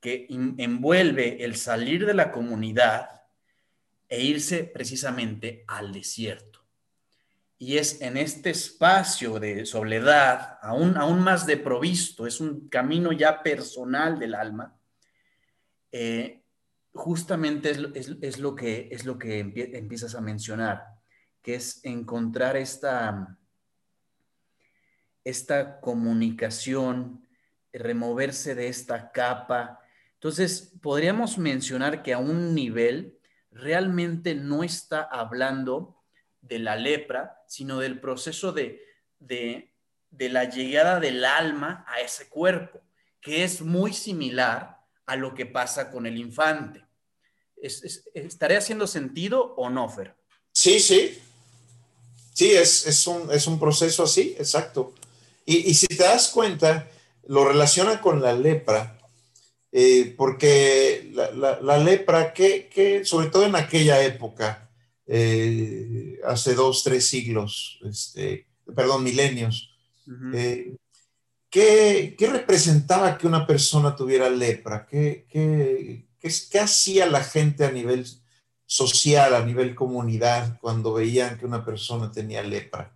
que 0.00 0.26
envuelve 0.28 1.44
el 1.44 1.56
salir 1.56 2.06
de 2.06 2.14
la 2.14 2.30
comunidad 2.30 3.22
e 4.08 4.22
irse 4.22 4.62
precisamente 4.62 5.64
al 5.66 5.92
desierto. 5.92 6.55
Y 7.58 7.78
es 7.78 8.02
en 8.02 8.16
este 8.16 8.50
espacio 8.50 9.40
de 9.40 9.64
soledad, 9.64 10.58
aún, 10.60 10.96
aún 10.96 11.20
más 11.20 11.46
de 11.46 11.56
provisto, 11.56 12.26
es 12.26 12.40
un 12.40 12.68
camino 12.68 13.12
ya 13.12 13.42
personal 13.42 14.18
del 14.18 14.34
alma, 14.34 14.76
eh, 15.90 16.42
justamente 16.92 17.70
es, 17.70 18.38
lo 18.38 18.54
que, 18.54 18.88
es 18.90 19.04
lo 19.04 19.18
que 19.18 19.38
empiezas 19.38 20.14
a 20.14 20.20
mencionar, 20.20 20.84
que 21.40 21.54
es 21.54 21.82
encontrar 21.84 22.56
esta, 22.56 23.38
esta 25.24 25.80
comunicación, 25.80 27.26
removerse 27.72 28.54
de 28.54 28.68
esta 28.68 29.10
capa. 29.12 29.80
Entonces, 30.14 30.74
podríamos 30.80 31.38
mencionar 31.38 32.02
que 32.02 32.12
a 32.12 32.18
un 32.18 32.54
nivel 32.54 33.18
realmente 33.50 34.34
no 34.34 34.62
está 34.62 35.02
hablando 35.02 36.02
de 36.40 36.58
la 36.58 36.76
lepra, 36.76 37.35
sino 37.48 37.78
del 37.78 38.00
proceso 38.00 38.52
de, 38.52 38.82
de, 39.18 39.72
de 40.10 40.28
la 40.28 40.44
llegada 40.44 41.00
del 41.00 41.24
alma 41.24 41.84
a 41.88 42.00
ese 42.00 42.28
cuerpo, 42.28 42.80
que 43.20 43.44
es 43.44 43.60
muy 43.60 43.92
similar 43.92 44.80
a 45.06 45.16
lo 45.16 45.34
que 45.34 45.46
pasa 45.46 45.90
con 45.90 46.06
el 46.06 46.16
infante. 46.18 46.84
¿Estaré 48.14 48.56
haciendo 48.56 48.86
sentido 48.86 49.54
o 49.56 49.70
no, 49.70 49.88
Fer? 49.88 50.14
Sí, 50.52 50.78
sí. 50.80 51.18
Sí, 52.34 52.50
es, 52.50 52.86
es, 52.86 53.06
un, 53.06 53.30
es 53.32 53.46
un, 53.46 53.58
proceso 53.58 54.02
así, 54.02 54.34
exacto. 54.38 54.92
Y, 55.46 55.70
y, 55.70 55.74
si 55.74 55.86
te 55.86 56.04
das 56.04 56.28
cuenta, 56.28 56.86
lo 57.28 57.46
relaciona 57.48 58.00
con 58.02 58.20
la 58.20 58.34
lepra, 58.34 58.98
eh, 59.72 60.14
porque 60.16 61.10
la, 61.14 61.60
la, 61.62 61.78
lepra, 61.78 62.34
que, 62.34 62.68
que, 62.68 63.06
sobre 63.06 63.28
todo 63.28 63.46
en 63.46 63.56
aquella 63.56 64.02
época, 64.02 64.65
eh, 65.06 66.20
hace 66.24 66.54
dos, 66.54 66.82
tres 66.82 67.06
siglos, 67.06 67.78
este, 67.84 68.46
perdón, 68.74 69.04
milenios, 69.04 69.70
eh, 70.34 70.76
¿qué, 71.48 72.14
¿qué, 72.18 72.26
representaba 72.28 73.16
que 73.16 73.26
una 73.26 73.46
persona 73.46 73.94
tuviera 73.94 74.28
lepra? 74.28 74.86
¿Qué, 74.86 75.26
qué, 75.28 76.06
¿Qué, 76.18 76.58
hacía 76.58 77.06
la 77.06 77.22
gente 77.22 77.64
a 77.64 77.70
nivel 77.70 78.04
social, 78.66 79.34
a 79.34 79.44
nivel 79.44 79.74
comunidad, 79.74 80.58
cuando 80.60 80.94
veían 80.94 81.38
que 81.38 81.46
una 81.46 81.64
persona 81.64 82.10
tenía 82.10 82.42
lepra? 82.42 82.92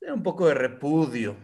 Era 0.00 0.14
un 0.14 0.22
poco 0.22 0.46
de 0.46 0.54
repudio. 0.54 1.36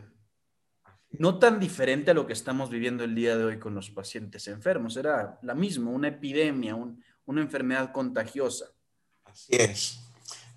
No 1.13 1.39
tan 1.39 1.59
diferente 1.59 2.11
a 2.11 2.15
lo 2.15 2.27
que 2.27 2.35
estamos 2.35 2.71
viviendo 2.71 3.03
el 3.03 3.15
día 3.15 3.37
de 3.37 3.45
hoy 3.45 3.59
con 3.59 3.75
los 3.75 3.91
pacientes 3.91 4.47
enfermos. 4.47 4.97
Era 4.97 5.39
la 5.43 5.55
misma, 5.55 5.91
una 5.91 6.09
epidemia, 6.09 6.77
una 6.77 7.41
enfermedad 7.41 7.93
contagiosa. 7.93 8.67
Es. 9.49 9.99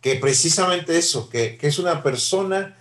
Que 0.02 0.16
precisamente 0.16 0.98
eso, 0.98 1.30
que, 1.30 1.58
que 1.58 1.68
es 1.68 1.80
una 1.80 2.04
persona 2.04 2.78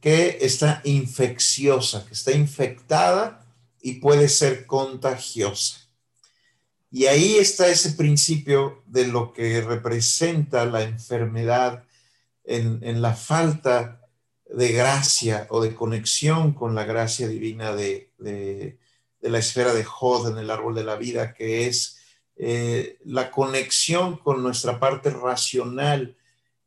que 0.00 0.38
está 0.40 0.80
infecciosa, 0.84 2.06
que 2.06 2.14
está 2.14 2.32
infectada 2.32 3.44
y 3.80 3.94
puede 3.94 4.28
ser 4.28 4.66
contagiosa. 4.66 5.80
Y 6.90 7.06
ahí 7.06 7.36
está 7.36 7.68
ese 7.68 7.92
principio 7.92 8.82
de 8.86 9.06
lo 9.06 9.32
que 9.32 9.60
representa 9.60 10.64
la 10.64 10.82
enfermedad 10.82 11.84
en, 12.44 13.00
la 13.00 13.14
falta 13.14 14.00
de 14.46 14.72
gracia 14.72 15.46
o 15.50 15.60
de 15.60 15.74
conexión 15.74 16.52
con 16.52 16.74
la 16.74 16.84
gracia 16.84 17.28
divina 17.28 17.72
de, 17.76 18.10
de 18.18 18.78
la 19.30 19.38
esfera 19.38 19.72
de 19.72 19.84
Hod 19.84 20.32
en 20.32 20.38
el 20.38 20.50
árbol 20.50 20.74
de 20.74 20.84
la 20.84 20.96
vida, 20.96 21.32
que 21.32 21.68
es 21.68 21.99
eh, 22.42 22.96
la 23.04 23.30
conexión 23.30 24.16
con 24.16 24.42
nuestra 24.42 24.80
parte 24.80 25.10
racional, 25.10 26.16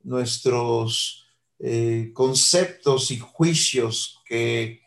nuestros 0.03 1.25
eh, 1.57 2.11
conceptos 2.13 3.09
y 3.09 3.17
juicios 3.17 4.21
que 4.23 4.83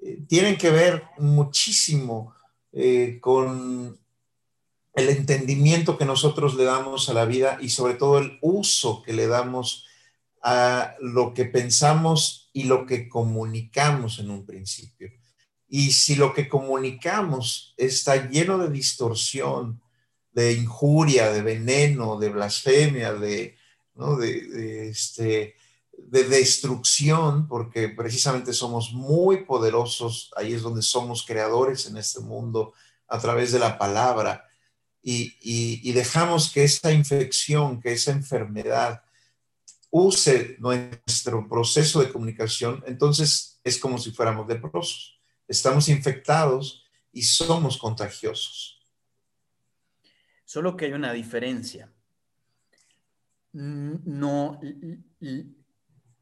eh, 0.00 0.22
tienen 0.26 0.56
que 0.56 0.70
ver 0.70 1.04
muchísimo 1.18 2.32
con 3.20 4.00
el 4.94 5.08
entendimiento 5.08 5.96
que 5.96 6.04
nosotros 6.04 6.56
le 6.56 6.64
damos 6.64 7.08
a 7.08 7.14
la 7.14 7.24
vida 7.24 7.58
y 7.60 7.68
sobre 7.68 7.94
todo 7.94 8.18
el 8.18 8.38
uso 8.40 9.02
que 9.02 9.12
le 9.12 9.28
damos 9.28 9.86
a 10.42 10.96
lo 11.00 11.34
que 11.34 11.44
pensamos 11.44 12.50
y 12.52 12.64
lo 12.64 12.84
que 12.86 13.08
comunicamos 13.08 14.18
en 14.18 14.30
un 14.30 14.44
principio. 14.44 15.12
Y 15.68 15.92
si 15.92 16.16
lo 16.16 16.34
que 16.34 16.48
comunicamos 16.48 17.74
está 17.76 18.28
lleno 18.28 18.58
de 18.58 18.70
distorsión, 18.70 19.83
de 20.34 20.52
injuria, 20.52 21.32
de 21.32 21.42
veneno, 21.42 22.18
de 22.18 22.28
blasfemia, 22.28 23.14
de, 23.14 23.56
de, 23.94 24.88
este, 24.88 25.54
de 25.96 26.24
destrucción, 26.24 27.46
porque 27.48 27.88
precisamente 27.88 28.52
somos 28.52 28.92
muy 28.92 29.44
poderosos, 29.44 30.32
ahí 30.36 30.52
es 30.52 30.62
donde 30.62 30.82
somos 30.82 31.24
creadores 31.24 31.86
en 31.86 31.96
este 31.96 32.20
mundo 32.20 32.74
a 33.08 33.18
través 33.18 33.52
de 33.52 33.60
la 33.60 33.78
palabra, 33.78 34.44
y, 35.06 35.36
y 35.40 35.92
dejamos 35.92 36.50
que 36.50 36.64
esa 36.64 36.90
infección, 36.90 37.80
que 37.80 37.92
esa 37.92 38.10
enfermedad 38.10 39.02
use 39.90 40.56
nuestro 40.58 41.46
proceso 41.48 42.00
de 42.00 42.10
comunicación, 42.10 42.82
entonces 42.86 43.60
es 43.62 43.78
como 43.78 43.98
si 43.98 44.10
fuéramos 44.10 44.48
leprosos. 44.48 45.20
Estamos 45.46 45.88
infectados 45.88 46.84
y 47.12 47.22
somos 47.22 47.78
contagiosos. 47.78 48.73
Solo 50.54 50.76
que 50.76 50.84
hay 50.84 50.92
una 50.92 51.12
diferencia. 51.12 51.92
No, 53.54 54.60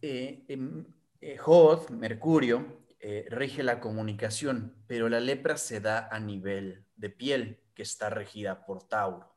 eh, 0.01 0.45
em, 0.49 0.87
eh, 1.21 1.37
Jod, 1.37 1.91
Mercurio, 1.91 2.87
eh, 2.99 3.27
rige 3.29 3.63
la 3.63 3.79
comunicación, 3.79 4.75
pero 4.87 5.11
la 5.11 5.21
lepra 5.21 5.59
se 5.59 5.81
da 5.81 6.09
a 6.11 6.19
nivel 6.19 6.87
de 6.97 7.11
piel, 7.11 7.61
que 7.75 7.83
está 7.83 8.09
regida 8.09 8.65
por 8.65 8.89
Tauro. 8.89 9.31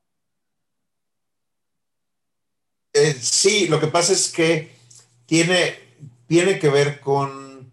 sí, 3.20 3.68
lo 3.68 3.82
que 3.82 3.88
pasa 3.88 4.14
es 4.14 4.32
que 4.32 4.72
tiene, 5.26 5.76
tiene 6.26 6.58
que 6.58 6.70
ver 6.70 7.02
con 7.02 7.70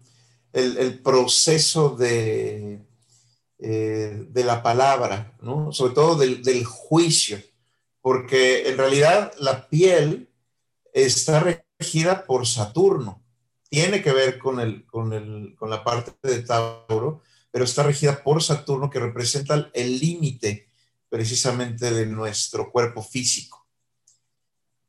el 0.51 0.99
proceso 0.99 1.95
de, 1.95 2.81
eh, 3.65 4.25
de 4.27 4.43
la 4.43 4.61
palabra, 4.61 5.37
¿no? 5.39 5.71
sobre 5.71 5.93
todo 5.93 6.15
del, 6.15 6.65
juicio, 6.65 7.41
porque 8.01 8.67
en 8.67 8.77
realidad 8.77 9.31
la 9.39 9.69
piel 9.69 10.29
está 10.91 11.39
regida 11.79 12.25
por 12.25 12.45
Saturno, 12.45 13.23
tiene 13.69 14.01
que 14.01 14.11
ver 14.11 14.37
con, 14.37 14.59
el, 14.59 14.85
con, 14.85 15.55
con 15.55 15.69
la 15.69 15.81
parte 15.81 16.11
de 16.27 16.41
Tauro, 16.41 17.21
pero 17.51 17.63
está 17.63 17.83
regida 17.83 18.21
por 18.21 18.43
Saturno 18.43 18.89
que 18.89 18.99
representa 18.99 19.71
el 19.73 19.97
límite 19.97 20.69
precisamente 21.07 21.89
de 21.91 22.05
nuestro 22.05 22.69
cuerpo 22.69 23.01
físico. 23.01 23.65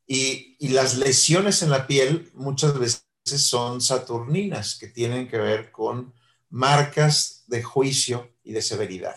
Y, 0.05 0.57
y, 0.59 0.67
las 0.67 0.97
lesiones 0.97 1.61
en 1.61 1.69
la 1.69 1.87
piel 1.87 2.29
muchas 2.33 2.77
veces 2.77 3.05
son 3.23 3.79
saturninas, 3.79 4.77
que 4.77 4.87
tienen 4.87 5.29
que 5.29 5.37
ver 5.37 5.71
con 5.71 6.13
marcas 6.49 7.34
de 7.47 7.63
juicio 7.63 8.31
y 8.43 8.53
de 8.53 8.61
severidad. 8.61 9.15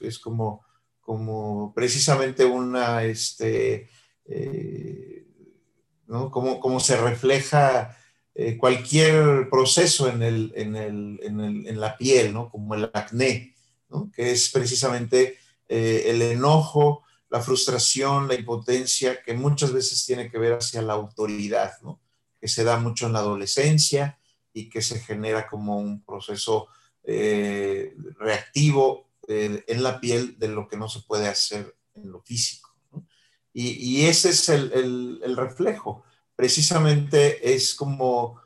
Es, 0.00 0.18
como, 0.18 0.64
como 1.00 1.72
precisamente 1.74 2.44
una, 2.44 3.04
este, 3.04 3.88
eh, 4.26 5.26
¿no? 6.06 6.30
como, 6.30 6.60
como, 6.60 6.80
se 6.80 6.96
refleja 6.96 7.96
eh, 8.34 8.56
cualquier 8.58 9.48
proceso 9.50 10.08
en, 10.08 10.22
el, 10.22 10.52
en, 10.54 10.76
el, 10.76 11.20
en, 11.22 11.80
la 11.80 11.96
piel, 11.96 12.32
¿no? 12.32 12.50
como 12.50 12.74
el 12.74 12.90
acné, 12.92 13.54
que 14.12 14.32
es 14.32 14.50
precisamente 14.50 15.38
eh, 15.68 16.04
el 16.06 16.20
enojo, 16.22 17.04
la 17.30 17.40
frustración, 17.40 18.28
la 18.28 18.34
impotencia, 18.34 19.22
que 19.22 19.34
muchas 19.34 19.72
veces 19.72 20.04
tiene 20.04 20.30
que 20.30 20.38
ver 20.38 20.54
hacia 20.54 20.82
la 20.82 20.94
autoridad, 20.94 21.72
que 22.40 22.48
se 22.48 22.64
da 22.64 22.76
mucho 22.78 23.06
en 23.06 23.14
la 23.14 23.18
adolescencia 23.20 24.18
y 24.52 24.68
que 24.68 24.82
se 24.82 25.00
genera 25.00 25.46
como 25.46 25.78
un 25.78 26.02
proceso 26.04 26.68
eh, 27.10 27.96
reactivo 28.18 29.08
eh, 29.26 29.64
en 29.66 29.82
la 29.82 29.98
piel 29.98 30.38
de 30.38 30.48
lo 30.48 30.68
que 30.68 30.76
no 30.76 30.90
se 30.90 31.00
puede 31.00 31.26
hacer 31.26 31.74
en 31.94 32.12
lo 32.12 32.20
físico. 32.20 32.68
Y, 33.54 34.04
ese 34.04 34.28
es 34.28 34.50
el, 34.50 35.34
reflejo. 35.34 36.04
Precisamente 36.36 37.54
es 37.54 37.74
como, 37.74 38.38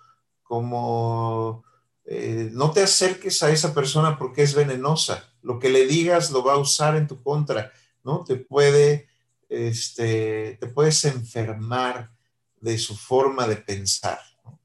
como 0.44 1.64
eh, 2.04 2.50
no 2.52 2.70
te 2.70 2.84
acerques 2.84 3.42
a 3.42 3.50
esa 3.50 3.74
persona 3.74 4.16
porque 4.16 4.44
es 4.44 4.54
venenosa. 4.54 5.34
Lo 5.42 5.58
que 5.58 5.68
le 5.68 5.84
digas 5.88 6.30
lo 6.30 6.44
va 6.44 6.52
a 6.52 6.58
usar 6.58 6.96
en 6.96 7.08
tu 7.08 7.20
contra, 7.20 7.72
¿no? 8.04 8.22
Te 8.22 8.36
puede, 8.36 9.08
este, 9.48 10.56
te 10.60 10.68
puedes 10.68 11.04
enfermar 11.04 12.12
de 12.60 12.78
su 12.78 12.96
forma 12.96 13.48
de 13.48 13.56
pensar, 13.56 14.20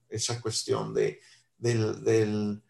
esa 0.07 0.39
cuestión 0.39 0.93
de, 0.93 1.19
del 1.57 2.61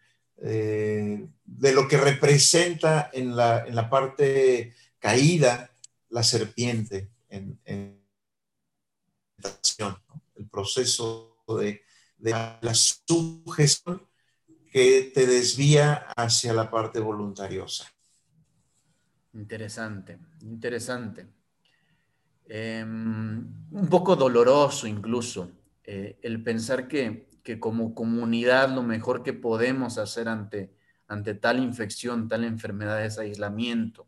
eh, 0.42 1.26
de 1.44 1.72
lo 1.72 1.88
que 1.88 1.96
representa 1.96 3.10
en 3.12 3.34
la, 3.34 3.66
en 3.66 3.74
la, 3.74 3.90
parte 3.90 4.74
caída 4.98 5.70
la 6.10 6.22
serpiente 6.22 7.10
en, 7.28 7.58
en 7.64 8.00
el 10.36 10.48
proceso 10.48 11.36
de, 11.48 11.82
de, 12.18 12.30
la 12.30 12.74
sugestión 12.74 14.06
que 14.70 15.10
te 15.14 15.26
desvía 15.26 16.06
hacia 16.16 16.52
la 16.52 16.70
parte 16.70 17.00
voluntariosa. 17.00 17.90
Interesante, 19.32 20.18
interesante. 20.42 21.26
Em, 22.50 23.46
un 23.72 23.88
poco 23.90 24.16
doloroso 24.16 24.86
incluso 24.86 25.50
eh, 25.84 26.18
el 26.22 26.42
pensar 26.42 26.88
que 26.88 27.27
que 27.48 27.58
como 27.58 27.94
comunidad 27.94 28.68
lo 28.68 28.82
mejor 28.82 29.22
que 29.22 29.32
podemos 29.32 29.96
hacer 29.96 30.28
ante, 30.28 30.70
ante 31.06 31.32
tal 31.32 31.58
infección, 31.58 32.28
tal 32.28 32.44
enfermedad 32.44 33.02
es 33.02 33.18
aislamiento. 33.18 34.06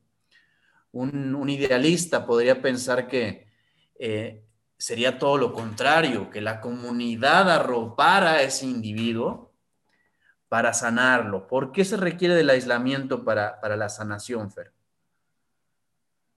Un, 0.92 1.48
idealista 1.48 2.26
podría 2.26 2.60
pensar 2.60 3.08
que 3.08 3.46
eh, 3.98 4.44
sería 4.76 5.18
todo 5.18 5.38
lo 5.38 5.54
contrario, 5.54 6.28
que 6.28 6.42
la 6.42 6.60
comunidad 6.60 7.50
arropara 7.50 8.32
a 8.32 8.42
ese 8.42 8.66
individuo 8.66 9.54
para 10.50 10.74
sanarlo. 10.74 11.46
¿Por 11.46 11.72
qué 11.72 11.86
se 11.86 11.96
requiere 11.96 12.34
del 12.34 12.50
aislamiento 12.50 13.24
para, 13.24 13.58
la 13.74 13.88
sanación, 13.88 14.52
Fer? 14.52 14.70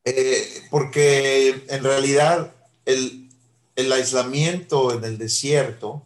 Eh, 0.05 0.63
porque 0.71 1.65
en 1.67 1.83
realidad 1.83 2.53
el, 2.85 3.27
el 3.75 3.91
aislamiento 3.91 4.93
en 4.97 5.03
el 5.03 5.17
desierto 5.17 6.03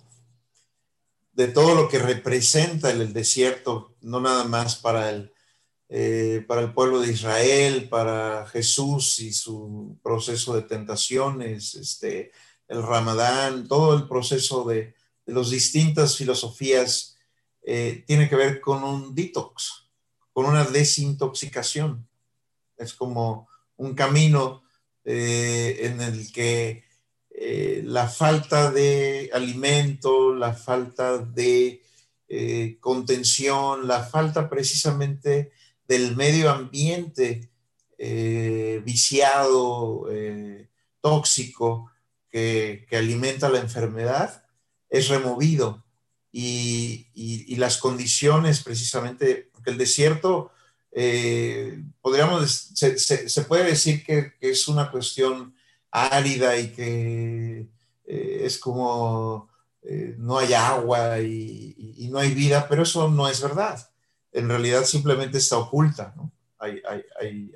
de 1.38 1.47
todo 1.47 1.76
lo 1.76 1.88
que 1.88 2.00
representa 2.00 2.89
el, 2.89 3.13
desierto, 3.13 3.95
no 4.02 4.19
nada 4.19 4.45
más 4.45 4.76
para 4.76 5.12
el, 5.12 5.32
eh, 5.88 6.43
para 6.47 6.62
el 6.62 6.73
pueblo 6.73 7.00
de 7.00 7.12
Israel, 7.12 7.88
para 7.89 8.47
Jesús 8.47 9.19
y 9.19 9.32
su 9.32 10.00
proceso 10.02 10.56
de 10.56 10.63
tentaciones, 10.63 11.76
este, 11.76 12.32
el 12.67 12.82
ramadán, 12.82 13.67
todo 13.67 13.95
el 13.95 14.08
proceso 14.08 14.63
de, 14.65 14.95
de 15.28 15.34
las 15.34 15.52
distintas 15.52 16.17
filosofías 16.17 17.17
eh, 17.62 18.04
tiene 18.08 18.28
que 18.28 18.36
ver 18.36 18.60
con 18.60 18.84
un 18.84 19.13
detox, 19.13 19.88
con 20.34 20.45
una 20.45 20.63
desintoxicación. 20.63 22.10
Es 22.78 22.95
como 22.95 23.47
un 23.76 23.93
camino 23.93 24.63
eh, 25.06 25.82
en 25.82 26.02
el 26.02 26.32
que 26.32 26.84
la 27.88 28.10
falta 28.10 28.69
de 28.69 29.30
alimento, 29.34 30.36
la 30.36 30.52
falta 30.54 31.19
de 31.19 31.82
eh, 32.28 32.78
contención, 32.82 33.88
la 33.88 34.04
falta 34.04 34.50
precisamente 34.50 35.54
del 35.88 36.17
medio 36.17 36.52
ambiente 36.52 37.50
eh, 37.97 38.82
viciado, 38.84 40.06
tóxico, 41.00 41.89
que, 42.30 42.86
alimenta 42.91 43.47
la 43.47 43.60
enfermedad, 43.60 44.43
es 44.89 45.08
removido. 45.08 45.86
Y, 46.34 47.56
las 47.56 47.78
condiciones 47.78 48.63
precisamente, 48.63 49.50
porque 49.54 49.71
el 49.71 49.78
desierto, 49.78 50.52
podríamos, 52.02 52.52
se, 52.76 53.41
puede 53.43 53.63
decir 53.63 54.04
que, 54.06 54.34
que 54.39 54.50
es 54.52 54.67
una 54.67 54.91
cuestión 54.91 55.56
árida 55.89 56.60
y 56.60 56.67
que 56.73 57.76
eh, 58.07 58.43
es 58.45 58.57
como 58.57 59.49
eh, 59.81 60.15
no 60.17 60.37
hay 60.37 60.53
agua 60.53 61.19
y, 61.19 62.07
no 62.09 62.19
hay 62.19 62.33
vida, 62.33 62.67
pero 62.69 62.83
eso 62.83 63.09
no 63.09 63.27
es 63.27 63.41
verdad. 63.41 63.77
en 64.31 64.47
realidad 64.47 64.85
simplemente 64.85 65.37
está 65.39 65.57
oculta, 65.57 66.13
¿no? 66.15 66.31
Hay, 66.59 66.81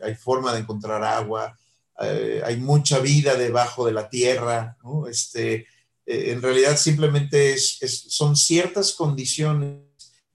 hay, 0.03 0.15
forma 0.15 0.53
de 0.53 0.59
encontrar 0.59 1.03
agua, 1.03 1.57
eh, 2.01 2.41
hay 2.45 2.57
mucha 2.57 2.99
vida 2.99 3.35
debajo 3.35 3.85
de 3.85 3.93
la 3.93 4.09
tierra. 4.09 4.77
Este, 5.09 5.65
en 6.05 6.41
realidad 6.41 6.77
simplemente 6.77 7.53
es, 7.53 7.79
son 8.09 8.35
ciertas 8.35 8.93
condiciones 8.93 9.79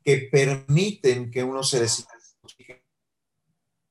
que 0.02 0.28
permiten 0.32 1.30
que 1.30 1.44
uno 1.44 1.62
se 1.62 1.80
decida 1.80 2.08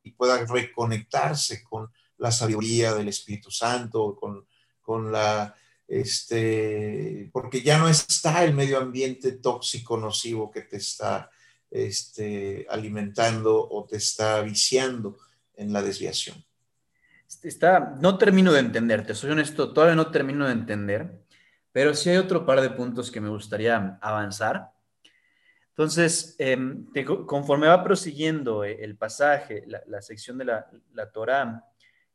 y 0.04 0.12
pueda 0.12 0.46
reconectarse 0.46 1.64
con 1.64 1.90
la 2.18 2.32
sabiduría 2.32 2.94
del 2.94 3.08
Espíritu 3.08 3.52
Santo, 3.52 4.16
con, 4.16 4.46
con 4.82 5.12
la, 5.12 5.56
este, 5.88 7.30
porque 7.32 7.62
ya 7.62 7.78
no 7.78 7.88
está 7.88 8.44
el 8.44 8.54
medio 8.54 8.80
ambiente 8.80 9.34
tóxico, 9.34 9.98
nocivo 9.98 10.50
que 10.50 10.62
te 10.62 10.78
está 10.78 11.30
este, 11.70 12.66
alimentando 12.70 13.68
o 13.70 13.86
te 13.86 13.98
está 13.98 14.42
viciando 14.42 15.18
en 15.56 15.74
la 15.74 15.82
desviación. 15.82 16.44
Está, 17.44 17.96
no 18.00 18.18
termino 18.18 18.52
de 18.52 18.60
entenderte, 18.60 19.14
soy 19.14 19.32
honesto, 19.32 19.74
todavía 19.74 19.96
no 19.96 20.10
termino 20.10 20.46
de 20.48 20.54
entender, 20.54 21.12
pero 21.72 21.94
sí 21.94 22.10
hay 22.10 22.18
otro 22.18 22.46
par 22.46 22.62
de 22.62 22.70
puntos 22.70 23.12
que 23.12 23.22
me 23.22 23.30
gustaría 23.30 24.00
avanzar. 24.02 24.72
Entonces, 25.70 26.36
em, 26.40 26.86
conforme 27.26 27.68
va 27.68 27.84
prosiguiendo 27.84 28.64
eh, 28.64 28.78
el 28.80 28.96
pasaje, 28.96 29.66
la, 29.68 30.02
sección 30.02 30.38
de 30.38 30.46
la, 30.46 30.68
la 30.94 31.12
Torah, 31.12 31.66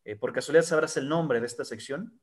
eh, 0.04 0.16
¿por 0.16 0.32
casualidad 0.32 0.64
sabrás 0.64 0.96
el 0.96 1.08
nombre 1.08 1.40
de 1.40 1.46
esta 1.46 1.64
sección? 1.64 2.18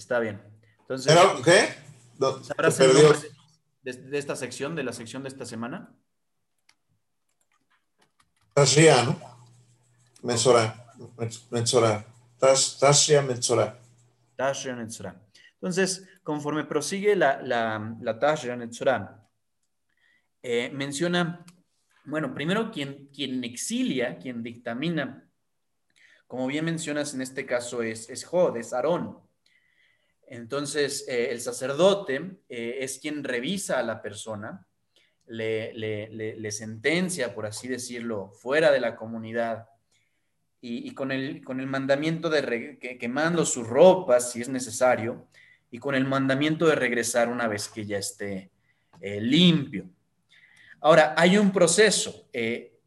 Está 0.00 0.18
bien. 0.18 0.40
Entonces, 0.78 1.14
qué? 1.44 1.74
¿Sabrás 2.42 2.80
el 2.80 2.94
nombre 2.94 3.18
de, 3.82 4.18
esta 4.18 4.34
sección, 4.34 4.74
de 4.74 4.82
la 4.82 4.94
sección 4.94 5.22
de 5.22 5.28
esta 5.28 5.44
semana? 5.44 5.94
Tashria, 8.54 9.02
¿no? 9.02 9.20
Mensora. 10.22 10.94
Mensora. 11.50 12.06
Tashria 12.38 13.20
Mensora. 13.20 13.78
Tashria 14.36 14.74
Mensora. 14.74 15.20
Entonces, 15.52 16.08
conforme 16.22 16.64
prosigue 16.64 17.14
la, 17.14 17.42
la, 17.42 17.94
la 18.00 19.20
eh, 20.42 20.70
menciona, 20.72 21.44
bueno, 22.06 22.32
primero 22.32 22.70
quien, 22.70 23.08
quien 23.08 23.44
exilia, 23.44 24.16
quien 24.16 24.42
dictamina, 24.42 25.28
como 26.26 26.46
bien 26.46 26.64
mencionas 26.64 27.12
en 27.12 27.20
este 27.20 27.44
caso 27.44 27.82
es, 27.82 28.08
es 28.08 28.24
Jod, 28.24 28.56
es 28.56 28.72
Aarón. 28.72 29.29
Entonces, 30.30 31.06
eh, 31.08 31.32
el 31.32 31.40
sacerdote 31.40 32.38
eh, 32.48 32.78
es 32.78 33.00
quien 33.00 33.24
revisa 33.24 33.80
a 33.80 33.82
la 33.82 34.00
persona, 34.00 34.64
le, 35.26 36.50
sentencia, 36.52 37.34
por 37.34 37.46
así 37.46 37.66
decirlo, 37.66 38.30
fuera 38.30 38.70
de 38.70 38.78
la 38.78 38.94
comunidad 38.94 39.68
y, 40.60 40.94
con, 40.94 41.10
el, 41.10 41.42
con, 41.42 41.58
el, 41.58 41.66
mandamiento 41.66 42.30
de 42.30 42.78
quemando 43.00 43.44
sus 43.44 43.66
ropas 43.66 44.30
si 44.30 44.40
es 44.40 44.48
necesario 44.48 45.26
y 45.70 45.78
con 45.78 45.96
el 45.96 46.04
mandamiento 46.04 46.66
de 46.66 46.76
regresar 46.76 47.28
una 47.28 47.48
vez 47.48 47.68
que 47.68 47.84
ya 47.84 47.98
esté 47.98 48.50
eh, 49.00 49.20
limpio. 49.20 49.90
Ahora, 50.80 51.14
hay 51.16 51.38
un 51.38 51.52
proceso, 51.52 52.28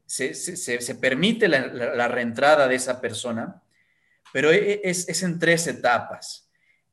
se, 0.06 0.96
permite 0.96 1.50
la, 1.50 2.08
reentrada 2.08 2.70
de 2.70 2.76
esa 2.76 3.02
persona, 3.02 3.62
pero 4.32 4.50
es, 4.50 5.10
es 5.10 5.24
en 5.24 5.40
tres 5.40 5.68
etapas. 5.68 6.43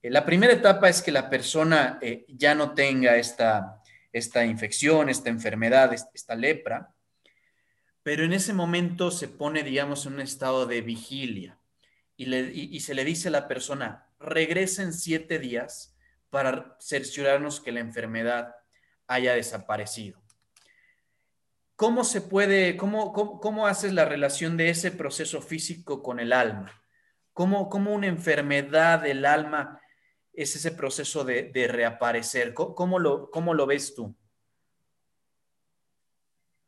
Eh, 0.02 0.10
la 0.10 0.24
primera 0.24 0.52
etapa 0.52 0.88
es 0.88 1.02
que 1.02 1.12
la 1.12 1.28
persona 1.28 1.98
eh, 2.00 2.24
ya 2.28 2.54
no 2.54 2.74
tenga 2.74 3.16
esta, 3.16 3.82
esta 4.12 4.44
infección, 4.44 5.08
esta 5.08 5.28
enfermedad, 5.28 5.92
esta 5.92 6.34
lepra, 6.34 6.94
pero 8.02 8.24
en 8.24 8.32
ese 8.32 8.52
momento 8.52 9.10
se 9.10 9.28
pone, 9.28 9.62
digamos, 9.62 10.06
en 10.06 10.14
un 10.14 10.20
estado 10.20 10.66
de 10.66 10.80
vigilia 10.80 11.58
y, 12.16 12.80
se 12.80 12.94
le 12.94 13.04
dice 13.04 13.28
a 13.28 13.30
la 13.30 13.48
persona, 13.48 14.06
regresa 14.18 14.82
en 14.82 14.92
siete 14.92 15.38
días 15.38 15.96
para 16.28 16.76
cerciorarnos 16.78 17.60
que 17.60 17.72
la 17.72 17.80
enfermedad 17.80 18.54
haya 19.06 19.34
desaparecido. 19.34 20.20
¿Cómo 21.76 22.04
se 22.04 22.20
puede, 22.20 22.76
cómo, 22.76 23.12
cómo, 23.14 23.66
haces 23.66 23.94
la 23.94 24.04
relación 24.04 24.58
de 24.58 24.68
ese 24.68 24.90
proceso 24.90 25.40
físico 25.40 26.02
con 26.02 26.20
el 26.20 26.34
alma? 26.34 26.82
¿Cómo, 27.32 27.70
¿Cómo, 27.70 27.94
una 27.94 28.06
enfermedad 28.06 29.00
del 29.00 29.24
alma 29.24 29.79
es 30.32 30.56
ese 30.56 30.70
proceso 30.70 31.24
de, 31.24 31.50
reaparecer? 31.68 32.54
¿Cómo, 32.54 32.98
lo, 32.98 33.30
¿Cómo 33.30 33.54
lo 33.54 33.66
ves 33.66 33.94
tú? 33.94 34.14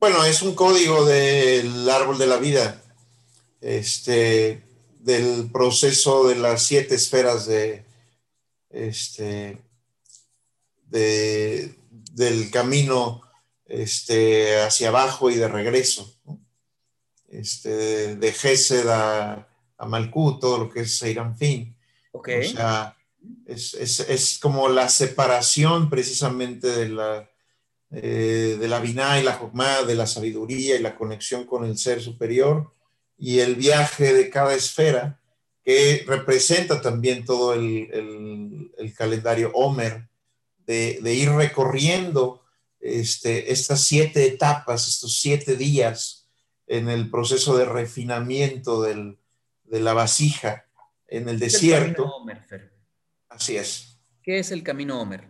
Bueno, 0.00 0.24
es 0.24 0.42
un 0.42 0.54
código 0.54 1.04
del 1.04 1.88
árbol 1.88 2.18
de 2.18 2.26
la 2.26 2.38
vida, 2.38 2.82
este, 3.60 4.64
del 4.98 5.50
proceso 5.52 6.26
de 6.26 6.34
las 6.36 6.62
siete 6.62 6.96
esferas 6.96 7.46
de, 7.46 7.84
este, 8.70 9.58
del 10.86 12.50
camino 12.50 13.22
este, 13.66 14.60
hacia 14.60 14.88
abajo 14.88 15.30
y 15.30 15.36
de 15.36 15.48
regreso, 15.48 16.12
este, 17.28 18.16
de 18.16 18.32
Gesed 18.32 18.88
a, 18.88 19.48
a 19.78 19.86
Malkut, 19.86 20.40
todo 20.40 20.58
lo 20.58 20.68
que 20.68 20.80
es 20.80 20.98
Seiranfin. 20.98 21.76
Okay. 22.12 22.46
O 22.46 22.56
sea, 22.56 22.96
es, 23.46 24.38
como 24.40 24.68
la 24.68 24.88
separación 24.88 25.90
precisamente 25.90 26.68
de 26.68 26.88
la, 26.88 27.30
eh, 27.90 28.56
de 28.58 28.68
la 28.68 28.80
Binah 28.80 29.20
y 29.20 29.22
la 29.22 29.34
Jokmah, 29.34 29.82
de 29.82 29.94
la 29.94 30.06
sabiduría 30.06 30.76
y 30.76 30.82
la 30.82 30.96
conexión 30.96 31.44
con 31.44 31.64
el 31.64 31.76
ser 31.78 32.00
superior 32.00 32.72
y 33.18 33.40
el 33.40 33.54
viaje 33.54 34.12
de 34.14 34.30
cada 34.30 34.54
esfera 34.54 35.20
que 35.64 36.04
representa 36.06 36.80
también 36.80 37.24
todo 37.24 37.54
el, 37.54 38.72
calendario 38.96 39.52
Homer, 39.54 40.08
de, 40.66 40.98
ir 41.04 41.30
recorriendo 41.30 42.42
este, 42.80 43.52
estas 43.52 43.84
siete 43.84 44.26
etapas, 44.26 44.88
estos 44.88 45.20
siete 45.20 45.56
días 45.56 46.26
en 46.66 46.88
el 46.88 47.10
proceso 47.10 47.56
de 47.56 47.64
refinamiento 47.64 48.82
de 48.82 49.80
la 49.80 49.92
vasija 49.92 50.66
en 51.06 51.28
el 51.28 51.38
desierto. 51.38 52.10
Así 53.34 53.56
es. 53.56 53.98
¿Qué 54.22 54.38
es 54.38 54.50
el 54.52 54.62
camino 54.62 55.00
Homer? 55.00 55.26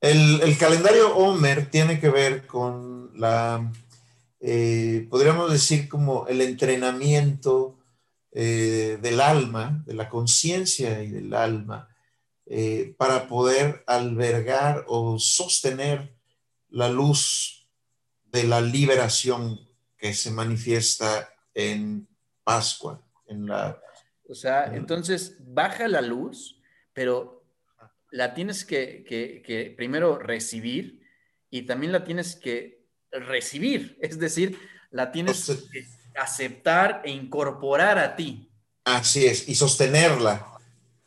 El, 0.00 0.58
calendario 0.58 1.16
Homer 1.16 1.70
tiene 1.70 1.98
que 1.98 2.10
ver 2.10 2.46
con 2.46 3.18
la, 3.18 3.72
eh, 4.38 5.06
podríamos 5.08 5.50
decir 5.50 5.88
como 5.88 6.26
el 6.26 6.42
entrenamiento 6.42 7.78
eh, 8.32 8.98
del 9.00 9.20
alma, 9.20 9.82
de 9.86 9.94
la 9.94 10.10
conciencia 10.10 11.02
y 11.02 11.08
del 11.08 11.32
alma, 11.32 11.88
eh, 12.44 12.94
para 12.98 13.28
poder 13.28 13.82
albergar 13.86 14.84
o 14.88 15.18
sostener 15.18 16.14
la 16.68 16.90
luz 16.90 17.66
de 18.24 18.44
la 18.44 18.60
liberación 18.60 19.58
que 19.96 20.12
se 20.12 20.30
manifiesta 20.30 21.30
en 21.54 22.06
Pascua, 22.42 23.00
en 23.26 23.46
la... 23.46 23.80
O 24.28 24.34
sea, 24.34 24.66
entonces 24.74 25.36
baja 25.40 25.88
la 25.88 26.02
luz 26.02 26.60
pero 26.94 27.44
la 28.10 28.32
tienes 28.32 28.64
que, 28.64 29.74
primero 29.76 30.18
recibir 30.18 31.02
y 31.50 31.62
también 31.62 31.92
la 31.92 32.04
tienes 32.04 32.36
que 32.36 32.86
recibir, 33.10 33.98
es 34.00 34.18
decir, 34.18 34.58
la 34.90 35.12
tienes 35.12 35.44
que 35.44 35.84
aceptar 36.18 37.02
e 37.04 37.10
incorporar 37.10 37.98
a 37.98 38.16
ti. 38.16 38.48
Así 38.84 39.26
es, 39.26 39.48
y 39.48 39.54
sostenerla, 39.54 40.46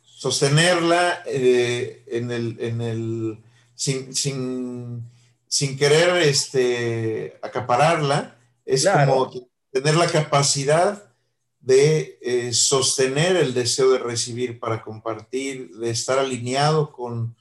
sostenerla 0.02 1.22
eh, 1.26 2.04
en 2.08 2.30
el, 2.30 2.56
en 2.60 2.80
el 2.80 3.38
sin, 3.74 4.14
sin, 4.14 5.78
querer 5.78 6.16
este, 6.22 7.38
acapararla, 7.40 8.36
es 8.66 8.86
como 8.86 9.30
tener 9.70 9.94
la 9.94 10.08
capacidad 10.08 11.07
de 11.60 12.18
eh, 12.22 12.52
sostener 12.52 13.36
el 13.36 13.52
deseo 13.52 13.90
de 13.90 13.98
recibir 13.98 14.58
para 14.58 14.82
compartir, 14.82 15.70
de 15.76 15.90
estar 15.90 16.18
alineado 16.18 16.92
con, 16.92 17.36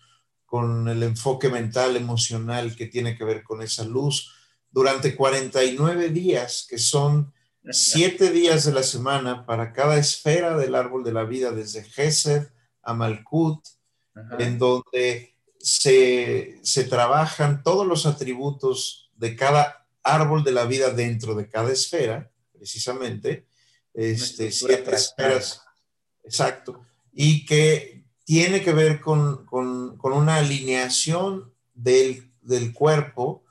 con 0.45 0.87
el 0.89 1.03
enfoque 1.03 1.49
mental, 1.49 1.95
emocional 1.95 2.75
que 2.75 2.87
tiene 2.87 3.17
que 3.17 3.23
ver 3.23 3.43
con 3.43 3.61
esa 3.61 3.83
luz. 3.83 4.33
Durante 4.71 5.15
49 5.15 6.09
días, 6.09 6.65
que 6.69 6.77
son 6.77 7.33
siete 7.69 8.31
días 8.31 8.65
de 8.65 8.73
la 8.73 8.83
semana 8.83 9.45
para 9.45 9.73
cada 9.73 9.97
esfera 9.97 10.57
del 10.57 10.75
árbol 10.75 11.03
de 11.03 11.13
la 11.13 11.23
vida, 11.23 11.51
desde 11.51 11.83
Gesed 11.83 12.47
a 12.81 12.93
Malkut, 12.93 13.65
en 14.39 14.57
donde 14.57 15.35
se, 15.59 16.59
se 16.63 16.83
trabajan 16.85 17.61
todos 17.61 17.85
los 17.85 18.05
atributos 18.05 19.11
de 19.15 19.35
cada 19.35 19.85
árbol 20.03 20.43
de 20.43 20.53
la 20.53 20.65
vida 20.65 20.91
dentro 20.91 21.35
de 21.35 21.49
cada 21.49 21.71
esfera, 21.71 22.31
precisamente, 22.53 23.47
este, 23.97 24.51
siete 24.51 24.95
esferas, 24.95 25.63
exacto, 26.23 26.85
y 27.11 27.45
que 27.45 28.05
tiene 28.25 28.61
que 28.61 28.71
ver 28.71 29.01
con, 29.01 29.45
con, 29.45 29.97
con, 29.97 30.13
una 30.13 30.35
alineación 30.35 31.51
del, 31.73 32.31
del 32.41 32.73
cuerpo, 32.73 33.43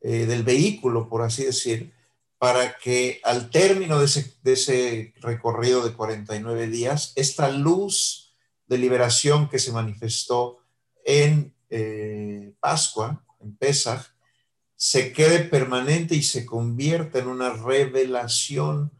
eh, 0.00 0.26
del 0.26 0.42
vehículo, 0.42 1.08
por 1.08 1.22
así 1.22 1.44
decir, 1.44 1.94
para 2.38 2.76
que 2.76 3.20
al 3.22 3.50
término 3.50 4.00
de 4.00 4.06
ese, 4.06 4.34
de 4.42 4.52
ese 4.54 5.14
recorrido 5.20 5.84
de 5.84 5.94
49 5.94 6.66
días, 6.66 7.12
esta 7.14 7.48
luz 7.50 8.34
de 8.66 8.78
liberación 8.78 9.48
que 9.48 9.60
se 9.60 9.72
manifestó 9.72 10.58
en 11.04 11.54
eh, 11.70 12.52
Pascua, 12.58 13.24
en 13.40 13.56
Pesach, 13.56 14.06
se 14.74 15.12
quede 15.12 15.40
permanente 15.44 16.16
y 16.16 16.22
se 16.22 16.44
convierta 16.44 17.20
en 17.20 17.28
una 17.28 17.50
revelación 17.50 18.90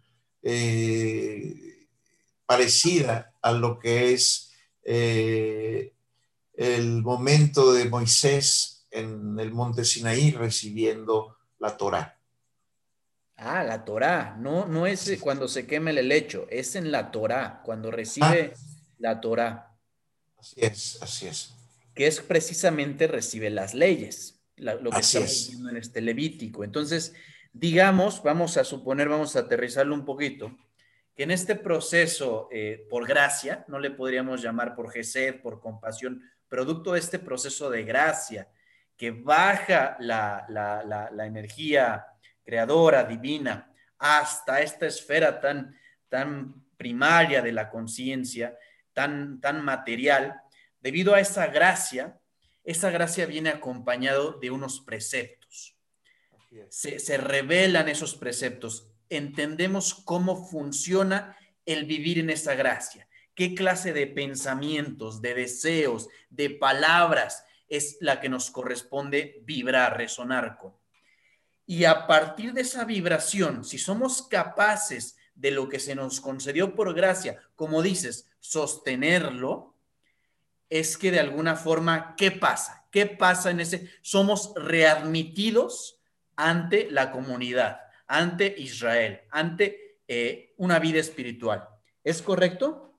eh, 0.47 1.89
parecida 2.45 3.33
a 3.41 3.53
lo 3.53 3.79
que 3.79 4.13
es 4.13 4.53
eh, 4.85 5.95
el 6.53 7.03
momento 7.03 7.73
de 7.73 7.87
Moisés 7.87 8.87
en 8.91 9.41
el 9.41 9.53
monte 9.53 9.85
Sinaí 9.85 10.33
recibiendo 10.33 11.39
la 11.59 11.77
Torá. 11.77 12.19
Ah, 13.37 13.65
la 13.65 13.85
Torá, 13.85 14.37
no, 14.39 14.67
no 14.67 14.87
es 14.87 15.19
cuando 15.19 15.49
se 15.49 15.67
queme 15.67 15.91
el 15.91 15.99
helecho, 15.99 16.47
es 16.51 16.77
en 16.77 16.93
la 16.93 17.11
Torá, 17.11 17.63
cuando 17.65 17.91
recibe 17.91 18.53
ah. 18.55 18.59
la 18.99 19.21
Torá. 19.21 19.75
Así 20.39 20.57
es, 20.59 20.99
así 21.03 21.27
es. 21.27 21.55
Que 21.95 22.07
es 22.07 22.21
precisamente 22.21 23.07
recibe 23.07 23.49
las 23.49 23.73
leyes, 23.73 24.41
lo 24.57 24.91
que 24.91 25.01
estamos 25.01 25.49
viendo 25.49 25.71
en 25.71 25.77
este 25.79 26.01
Levítico. 26.03 26.63
Entonces, 26.65 27.15
digamos, 27.55 28.23
vamos 28.23 28.57
a 28.57 28.65
suponer, 28.65 29.09
vamos 29.09 29.37
a 29.37 29.41
aterrizarlo 29.41 29.95
un 29.95 30.05
poquito, 30.05 30.55
que 31.15 31.23
en 31.23 31.31
este 31.31 31.55
proceso 31.55 32.49
eh, 32.53 32.87
por 32.91 33.07
gracia, 33.07 33.65
no 33.69 33.79
le 33.79 33.93
podríamos 33.93 34.43
llamar 34.43 34.75
por 34.75 34.91
gesed, 34.91 35.41
por 35.41 35.61
compasión, 35.61 36.21
producto 36.49 36.93
de 36.93 36.99
este 36.99 37.21
proceso 37.21 37.71
de 37.71 37.85
gracia, 37.85 38.49
que 38.97 39.13
baja 39.13 39.97
la, 40.01 40.45
la, 40.49 41.11
la 41.11 41.27
energía 41.27 42.05
creadora, 42.45 43.05
divina, 43.05 43.73
hasta 43.99 44.61
esta 44.61 44.87
esfera 44.87 45.41
tan, 45.41 45.77
tan 46.09 46.55
primaria 46.77 47.41
de 47.41 47.53
la 47.53 47.71
conciencia, 47.71 48.59
tan, 48.93 49.41
tan 49.41 49.65
material, 49.65 50.43
debido 50.81 51.15
a 51.15 51.21
esa 51.21 51.47
gracia, 51.47 52.19
esa 52.65 52.91
gracia 52.91 53.27
viene 53.27 53.51
acompañado 53.51 54.39
de 54.41 54.51
unos 54.51 54.81
preceptos. 54.81 55.44
Se, 56.69 57.17
revelan 57.17 57.89
esos 57.89 58.15
preceptos, 58.15 58.89
entendemos 59.09 59.95
cómo 59.95 60.47
funciona 60.47 61.37
el 61.67 61.85
vivir 61.85 62.19
en 62.19 62.31
esa 62.31 62.55
gracia, 62.55 63.09
qué 63.35 63.55
clase 63.55 63.93
de 63.93 64.07
pensamientos, 64.07 65.21
de 65.23 65.35
deseos, 65.35 66.09
de 66.31 66.51
palabras 66.51 67.45
es 67.69 67.97
la 68.01 68.21
que 68.21 68.29
nos 68.29 68.51
corresponde 68.51 69.41
vibrar, 69.45 69.97
resonar 69.97 70.59
con. 70.59 70.75
Y 71.67 71.85
a 71.85 72.07
partir 72.07 72.53
de 72.53 72.61
esa 72.61 72.85
vibración, 72.85 73.65
si 73.65 73.79
somos 73.79 74.23
capaces 74.23 75.17
de 75.35 75.51
lo 75.51 75.69
que 75.69 75.81
se 75.81 75.95
nos 75.95 76.21
concedió 76.21 76.75
por 76.75 76.95
gracia, 76.95 77.41
como 77.57 77.83
dices, 77.83 78.29
sostenerlo, 78.39 79.75
es 80.69 80.99
que 80.99 81.11
de 81.11 81.21
alguna 81.21 81.57
forma, 81.57 82.15
¿qué 82.17 82.31
pasa? 82.31 82.87
¿Qué 82.91 83.07
pasa 83.07 83.51
en 83.51 83.61
ese? 83.61 83.91
Somos 84.03 84.53
readmitidos 84.57 85.94
ante 86.37 86.91
la 86.91 87.11
comunidad, 87.11 87.81
ante 88.07 88.55
Israel, 88.59 89.21
ante 89.31 89.99
eh, 90.07 90.55
una 90.59 90.79
vida 90.79 91.01
espiritual. 91.01 91.69
¿Es 92.03 92.23
correcto? 92.23 92.93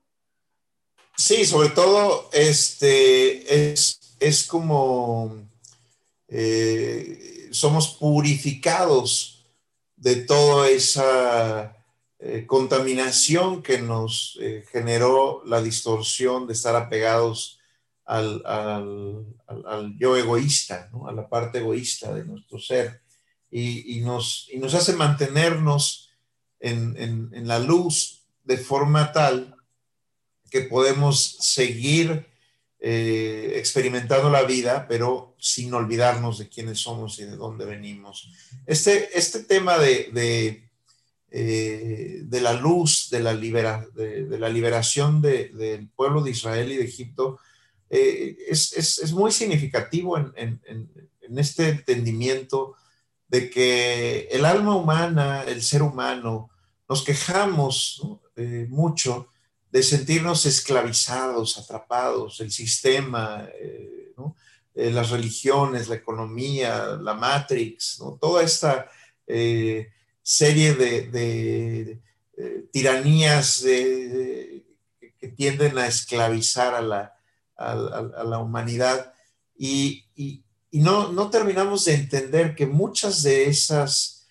Sí, 1.16 1.46
sobre 1.46 1.70
todo, 1.70 2.28
este, 2.32 3.72
es, 3.72 4.16
es 4.20 4.46
como... 4.46 5.48
Eh, 6.28 7.48
somos 7.52 7.96
purificados 7.96 9.46
de 9.94 10.16
toda 10.16 10.68
esa 10.68 11.76
eh, 12.18 12.44
contaminación 12.46 13.62
que 13.62 13.78
nos 13.78 14.38
generó 14.72 15.42
la 15.46 15.62
distorsión 15.62 16.46
de 16.46 16.52
estar 16.52 16.74
apegados 16.74 17.60
al, 18.04 19.24
yo 19.98 20.16
egoísta, 20.16 20.90
a 21.06 21.12
la 21.12 21.28
parte 21.28 21.58
egoísta 21.58 22.12
de 22.12 22.24
nuestro 22.24 22.58
ser, 22.58 23.02
y, 23.50 24.00
nos, 24.00 24.48
nos, 24.56 24.74
hace 24.74 24.92
mantenernos 24.94 26.10
en, 26.60 26.96
en 27.32 27.48
la 27.48 27.58
luz 27.58 28.24
de 28.44 28.58
forma 28.58 29.12
tal 29.12 29.56
que 30.50 30.62
podemos 30.62 31.38
seguir 31.40 32.26
eh, 32.78 33.54
experimentando 33.56 34.28
la 34.28 34.42
vida, 34.42 34.86
pero 34.86 35.34
sin 35.38 35.72
olvidarnos 35.72 36.38
de 36.38 36.48
quiénes 36.48 36.78
somos 36.78 37.18
y 37.18 37.24
de 37.24 37.34
dónde 37.34 37.64
venimos. 37.64 38.30
Este, 38.66 39.18
este 39.18 39.44
tema 39.44 39.78
de, 39.78 40.10
de, 40.12 40.68
eh, 41.30 42.22
la 42.30 42.52
luz, 42.52 43.08
de 43.10 43.20
la, 43.20 43.32
libera, 43.32 43.86
de, 43.94 44.38
la 44.38 44.50
liberación 44.50 45.22
del 45.22 45.88
pueblo 45.96 46.22
de 46.22 46.32
Israel 46.32 46.70
y 46.70 46.76
de 46.76 46.84
Egipto, 46.84 47.40
eh, 47.88 48.36
es, 48.46 49.10
muy 49.12 49.32
significativo 49.32 50.18
en, 50.18 50.60
este 51.34 51.70
entendimiento 51.70 52.74
de 53.28 53.50
que 53.50 54.28
el 54.30 54.44
alma 54.44 54.76
humana, 54.76 55.42
el 55.44 55.62
ser 55.62 55.82
humano, 55.82 56.50
nos 56.88 57.02
quejamos 57.02 58.00
mucho 58.68 59.28
de 59.76 59.82
sentirnos 59.82 60.46
esclavizados, 60.46 61.58
atrapados, 61.58 62.40
el 62.40 62.50
sistema, 62.50 63.46
eh, 63.60 64.14
eh, 64.74 64.90
las 64.90 65.10
religiones, 65.10 65.88
la 65.88 65.96
economía, 65.96 66.96
la 66.98 67.12
Matrix, 67.12 67.98
toda 68.18 68.42
esta 68.42 68.90
eh, 69.26 69.90
serie 70.22 70.74
de, 70.74 72.00
tiranías 72.70 73.60
que 73.62 75.28
tienden 75.36 75.76
a 75.76 75.86
esclavizar 75.86 76.74
a 76.74 76.80
la, 76.80 77.14
la 77.58 78.38
humanidad. 78.38 79.12
Y, 79.58 80.42
no, 80.80 81.12
no, 81.12 81.30
terminamos 81.30 81.84
de 81.84 81.94
entender 81.94 82.54
que 82.54 82.66
muchas 82.66 83.22
de 83.22 83.46
esas, 83.46 84.26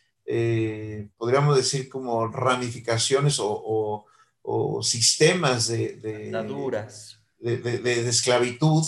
podríamos 1.17 1.55
decir 1.55 1.89
como 1.89 2.27
ramificaciones 2.27 3.37
o 3.39 4.05
o 4.45 4.83
sistemas 4.83 5.67
de, 5.67 5.95
de, 5.97 7.59
de, 7.59 8.09
esclavitud 8.09 8.83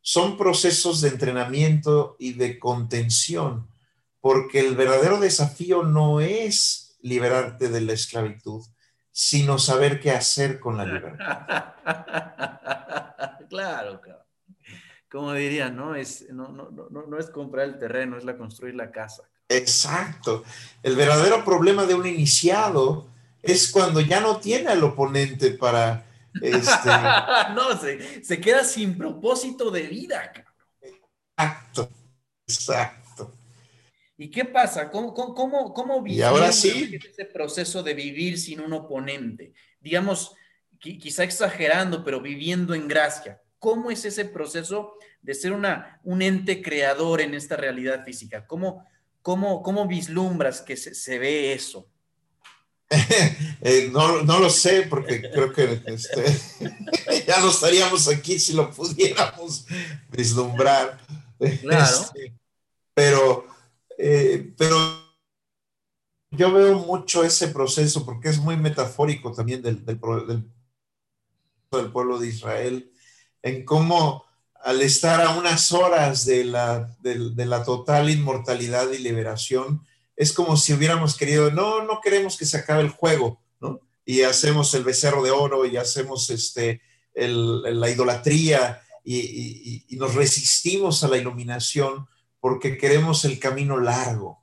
son 0.00 0.36
procesos 0.36 1.00
de 1.00 1.10
entrenamiento 1.10 2.16
y 2.18 2.32
de 2.32 2.58
contención, 2.58 3.68
porque 4.20 4.60
el 4.60 4.74
verdadero 4.76 5.20
desafío 5.20 5.82
no 5.82 6.20
es 6.20 6.96
liberarte 7.02 7.68
de 7.68 7.80
la 7.82 7.92
esclavitud, 7.92 8.64
sino 9.12 9.58
saber 9.58 10.00
qué 10.00 10.10
hacer 10.10 10.58
con 10.58 10.76
la 10.78 10.86
libertad. 10.86 11.74
claro, 13.48 14.00
claro. 14.00 14.23
Como 15.14 15.32
dirían, 15.32 15.76
¿no? 15.76 15.94
Es, 15.94 16.28
no, 16.30 16.48
no, 16.48 16.72
no, 16.72 17.06
no 17.06 17.18
es 17.20 17.30
comprar 17.30 17.66
el 17.66 17.78
terreno, 17.78 18.18
es 18.18 18.24
la 18.24 18.36
construir 18.36 18.74
la 18.74 18.90
casa. 18.90 19.22
Exacto. 19.48 20.42
El 20.82 20.96
verdadero 20.96 21.44
problema 21.44 21.86
de 21.86 21.94
un 21.94 22.04
iniciado 22.04 23.06
es 23.40 23.70
cuando 23.70 24.00
ya 24.00 24.18
no 24.18 24.38
tiene 24.38 24.70
al 24.70 24.82
oponente 24.82 25.52
para... 25.52 26.04
Este... 26.42 26.88
no, 27.54 27.78
se, 27.80 28.24
se, 28.24 28.40
queda 28.40 28.64
sin 28.64 28.98
propósito 28.98 29.70
de 29.70 29.82
vida. 29.82 30.32
Exacto, 30.82 31.88
exacto. 32.44 33.32
¿Y 34.18 34.32
qué 34.32 34.44
pasa? 34.44 34.90
¿Cómo, 34.90 35.14
cómo, 35.14 35.72
cómo 35.72 36.04
y 36.08 36.22
ahora 36.22 36.50
sí. 36.50 36.98
ese 37.00 37.26
proceso 37.26 37.84
de 37.84 37.94
vivir 37.94 38.36
sin 38.36 38.60
un 38.60 38.72
oponente? 38.72 39.54
Digamos, 39.78 40.34
quizá 40.80 41.22
exagerando, 41.22 42.02
pero 42.02 42.20
viviendo 42.20 42.74
en 42.74 42.88
gracia. 42.88 43.40
¿Cómo 43.64 43.90
es 43.90 44.04
ese 44.04 44.26
proceso 44.26 44.98
de 45.22 45.32
ser 45.32 45.54
una, 45.54 45.98
un 46.04 46.20
ente 46.20 46.60
creador 46.60 47.22
en 47.22 47.32
esta 47.32 47.56
realidad 47.56 48.04
física? 48.04 48.46
¿Cómo, 48.46 48.86
cómo, 49.22 49.62
cómo 49.62 49.88
vislumbras 49.88 50.60
que 50.60 50.76
se, 50.76 50.94
se 50.94 51.18
ve 51.18 51.54
eso? 51.54 51.88
Eh, 53.62 53.88
no, 53.90 54.22
no, 54.22 54.40
lo 54.40 54.50
sé 54.50 54.82
porque 54.82 55.30
creo 55.30 55.50
que 55.50 55.82
este, 55.86 56.24
ya 57.26 57.40
no 57.40 57.48
estaríamos 57.48 58.06
aquí 58.08 58.38
si 58.38 58.52
lo 58.52 58.70
pudiéramos 58.70 59.64
vislumbrar. 60.10 61.00
Claro. 61.62 61.82
Este, 61.82 62.34
pero, 62.92 63.46
eh, 63.96 64.52
pero 64.58 64.76
yo 66.32 66.52
veo 66.52 66.80
mucho 66.80 67.24
ese 67.24 67.48
proceso 67.48 68.04
porque 68.04 68.28
es 68.28 68.36
muy 68.36 68.58
metafórico 68.58 69.32
también 69.32 69.62
del, 69.62 69.82
del, 69.86 69.98
del, 71.70 71.90
pueblo 71.90 72.18
de 72.18 72.28
Israel, 72.28 72.92
en 73.44 73.64
cómo 73.64 74.24
al 74.62 74.80
estar 74.80 75.20
a 75.20 75.36
unas 75.36 75.70
horas 75.72 76.24
de 76.24 76.44
la, 76.44 76.96
de 77.00 77.44
la 77.44 77.62
total 77.62 78.08
inmortalidad 78.08 78.90
y 78.90 78.98
liberación, 78.98 79.86
es 80.16 80.32
como 80.32 80.56
si 80.56 80.72
hubiéramos 80.72 81.16
querido, 81.16 81.50
no, 81.50 81.84
no 81.84 82.00
queremos 82.02 82.38
que 82.38 82.46
se 82.46 82.56
acabe 82.56 82.80
el 82.82 82.88
juego, 82.88 83.42
¿no? 83.60 83.80
Y 84.06 84.22
hacemos 84.22 84.72
el 84.72 84.82
becerro 84.82 85.22
de 85.22 85.30
oro 85.30 85.66
y 85.66 85.76
hacemos 85.76 86.30
este, 86.30 86.80
la 87.14 87.90
idolatría 87.90 88.82
y, 89.04 89.84
nos 89.90 90.14
resistimos 90.14 91.04
a 91.04 91.08
la 91.08 91.18
iluminación 91.18 92.06
porque 92.40 92.78
queremos 92.78 93.26
el 93.26 93.38
camino 93.38 93.78
largo, 93.78 94.42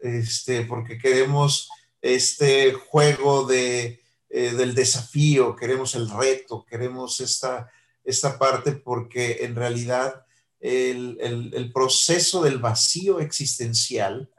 este, 0.00 0.62
porque 0.62 0.98
queremos 0.98 1.70
este 2.02 2.74
juego 2.74 3.46
de, 3.46 4.02
eh, 4.28 4.52
del 4.52 4.74
desafío, 4.74 5.56
queremos 5.56 5.94
el 5.94 6.10
reto, 6.10 6.66
queremos 6.68 7.20
esta, 7.20 7.70
esta 8.04 8.38
parte 8.38 8.72
porque 8.72 9.38
en 9.42 9.54
realidad 9.54 10.24
el, 10.60 11.70
proceso 11.72 12.42
del 12.42 12.58
vacío 12.58 13.20
existencial, 13.20 14.30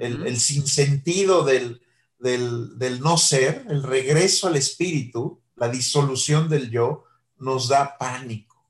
el, 0.00 0.38
sinsentido 0.38 1.44
del, 1.44 1.82
del, 2.18 3.00
no 3.00 3.16
ser, 3.16 3.64
el 3.68 3.82
regreso 3.82 4.48
al 4.48 4.56
espíritu, 4.56 5.40
la 5.56 5.68
disolución 5.68 6.48
del 6.48 6.70
yo, 6.70 7.04
nos 7.38 7.68
da 7.68 7.96
pánico. 7.98 8.64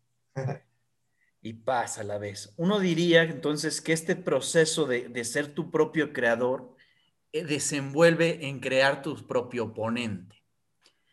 y 1.42 1.52
paz 1.52 1.98
a 1.98 2.04
la 2.04 2.18
vez. 2.18 2.52
Uno 2.56 2.80
diría 2.80 3.22
entonces 3.22 3.80
que 3.80 3.92
este 3.92 4.16
proceso 4.16 4.86
de, 4.86 5.24
ser 5.24 5.54
tu 5.54 5.70
propio 5.70 6.12
creador 6.12 6.74
eh, 7.32 7.44
desenvuelve 7.44 8.48
en 8.48 8.60
crear 8.60 9.02
tu 9.02 9.14
propio 9.26 9.64
oponente. 9.64 10.42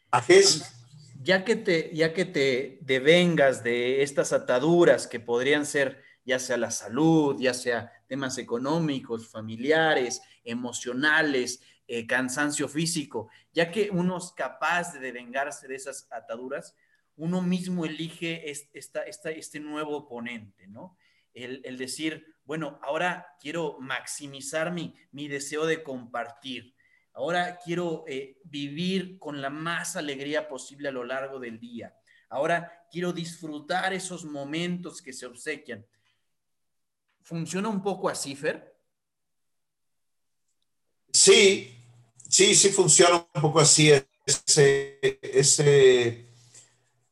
Así 0.09 0.33
es. 0.33 0.80
Ya 1.23 1.45
que, 1.45 1.55
te, 1.55 1.91
ya 1.93 2.13
que 2.13 2.25
te 2.25 2.79
devengas 2.81 3.63
de 3.63 4.01
estas 4.01 4.33
ataduras 4.33 5.07
que 5.07 5.19
podrían 5.19 5.65
ser 5.65 6.01
ya 6.23 6.39
sea 6.39 6.57
la 6.57 6.71
salud, 6.71 7.35
ya 7.39 7.53
sea 7.53 7.91
temas 8.07 8.37
económicos, 8.37 9.29
familiares, 9.29 10.21
emocionales, 10.43 11.61
eh, 11.87 12.05
cansancio 12.05 12.67
físico, 12.67 13.29
ya 13.53 13.71
que 13.71 13.89
uno 13.91 14.17
es 14.17 14.31
capaz 14.31 14.93
de 14.93 14.99
devengarse 14.99 15.67
de 15.67 15.75
esas 15.75 16.07
ataduras, 16.11 16.75
uno 17.17 17.41
mismo 17.41 17.85
elige 17.85 18.49
esta, 18.49 19.01
este 19.03 19.59
nuevo 19.59 19.97
oponente, 19.97 20.67
¿no? 20.67 20.97
El, 21.33 21.77
decir, 21.77 22.25
bueno, 22.43 22.79
ahora 22.81 23.37
quiero 23.39 23.77
maximizar 23.79 24.71
mi, 24.71 24.95
mi 25.11 25.29
deseo 25.29 25.65
de 25.65 25.81
compartir, 25.81 26.75
ahora 27.13 27.57
quiero 27.63 28.03
eh, 28.07 28.37
vivir 28.43 29.17
con 29.19 29.41
la 29.41 29.49
más 29.49 29.95
alegría 29.95 30.47
posible 30.47 30.89
a 30.89 30.91
lo 30.91 31.03
largo 31.03 31.39
del 31.39 31.59
día, 31.59 31.95
ahora 32.29 32.87
quiero 32.91 33.13
disfrutar 33.13 33.93
esos 33.93 34.25
momentos 34.25 35.01
que 35.01 35.13
se 35.13 35.25
obsequian. 35.25 35.85
¿Funciona 37.23 37.69
un 37.69 37.81
poco 37.81 38.09
así, 38.09 38.35
Fer? 38.35 38.75
Sí, 41.13 41.75
sí, 42.27 42.55
sí 42.55 42.69
funciona 42.69 43.15
un 43.33 43.41
poco 43.41 43.59
así. 43.59 43.91
Ese, 44.25 44.99
ese 45.21 46.31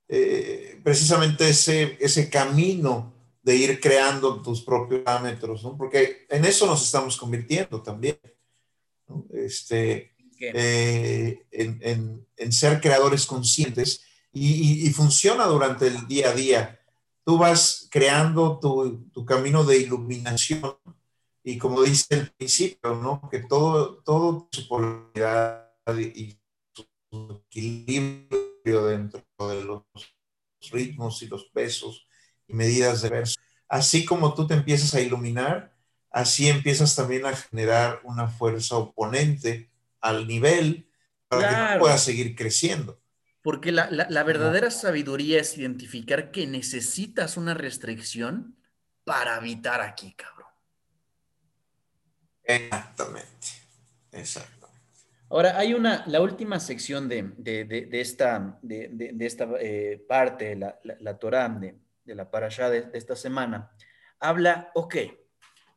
eh, 0.08 0.80
precisamente 0.84 1.50
ese, 1.50 1.98
ese 2.00 2.30
camino 2.30 3.14
de 3.44 3.56
ir 3.56 3.80
creando 3.80 4.42
tus 4.42 4.62
propios 4.62 5.02
parámetros, 5.02 5.64
¿no? 5.64 5.78
Porque 5.78 6.26
en 6.30 6.46
eso 6.46 6.66
nos 6.66 6.84
estamos 6.84 7.16
convirtiendo 7.16 7.82
también. 7.82 8.20
Este, 9.32 10.15
eh, 10.39 11.45
en, 11.52 12.26
en, 12.38 12.52
ser 12.52 12.80
creadores 12.80 13.26
conscientes 13.26 14.04
y, 14.32 14.88
y, 14.88 14.89
funciona 14.91 15.45
durante 15.45 15.88
el 15.88 16.08
día 16.08 16.30
a 16.30 16.34
día. 16.34 16.80
Tú 17.26 17.38
vas 17.38 17.88
creando 17.91 18.60
tu, 18.60 19.10
tu, 19.12 19.26
camino 19.26 19.63
de 19.63 19.78
iluminación 19.78 20.78
y 21.43 21.58
como 21.58 21.82
dice 21.82 22.06
el 22.12 22.32
principio, 22.32 22.95
¿no? 22.95 23.28
Que 23.30 23.39
todo, 23.39 23.98
todo 24.04 24.48
su 24.52 24.67
polaridad 24.67 25.72
y 25.98 26.38
su 26.74 27.43
equilibrio 27.48 28.86
dentro 28.86 29.24
de 29.39 29.63
los 29.63 29.84
ritmos 30.72 31.22
y 31.22 31.28
los 31.28 31.45
pesos 31.45 32.08
y 32.48 32.54
medidas 32.54 33.02
de 33.02 33.10
verso. 33.10 33.39
Así 33.67 34.06
como 34.06 34.34
tú 34.34 34.48
te 34.48 34.54
empiezas 34.54 34.93
a 34.95 35.02
iluminar, 35.02 35.76
así 36.12 36.50
empiezas 36.50 36.95
también 36.95 37.26
a 37.26 37.36
generar 37.36 38.02
una 38.04 38.28
fuerza 38.28 38.76
oponente 38.76 39.69
al 40.02 40.28
nivel 40.28 40.89
para 41.28 41.74
que 41.74 41.80
puedas 41.80 42.04
seguir 42.04 42.36
creciendo. 42.36 43.00
Porque 43.41 43.72
la, 43.72 43.89
la, 43.89 44.24
verdadera 44.24 44.69
sabiduría 44.69 45.39
es 45.39 45.58
identificar 45.58 46.32
que 46.32 46.45
necesitas 46.45 47.38
una 47.38 47.54
restricción 47.54 48.58
para 49.06 49.36
habitar 49.36 49.82
aquí, 49.82 50.13
cabrón. 50.13 50.50
Exactamente, 52.43 53.48
exacto. 54.12 54.67
Ahora, 55.30 55.58
hay 55.58 55.74
una, 55.74 56.04
la 56.08 56.22
última 56.22 56.60
sección 56.60 57.08
de, 57.08 57.34
esta, 57.91 58.58
de, 58.63 59.15
esta 59.19 59.48
eh, 59.60 60.04
parte, 60.08 60.56
la, 60.56 60.80
la, 60.84 60.98
la 61.00 61.17
Torah 61.19 61.48
de, 61.50 61.78
la 62.06 62.30
parasha 62.32 62.69
de, 62.69 62.89
esta 62.93 63.15
semana, 63.15 63.72
habla, 64.19 64.72
ok, 64.74 64.95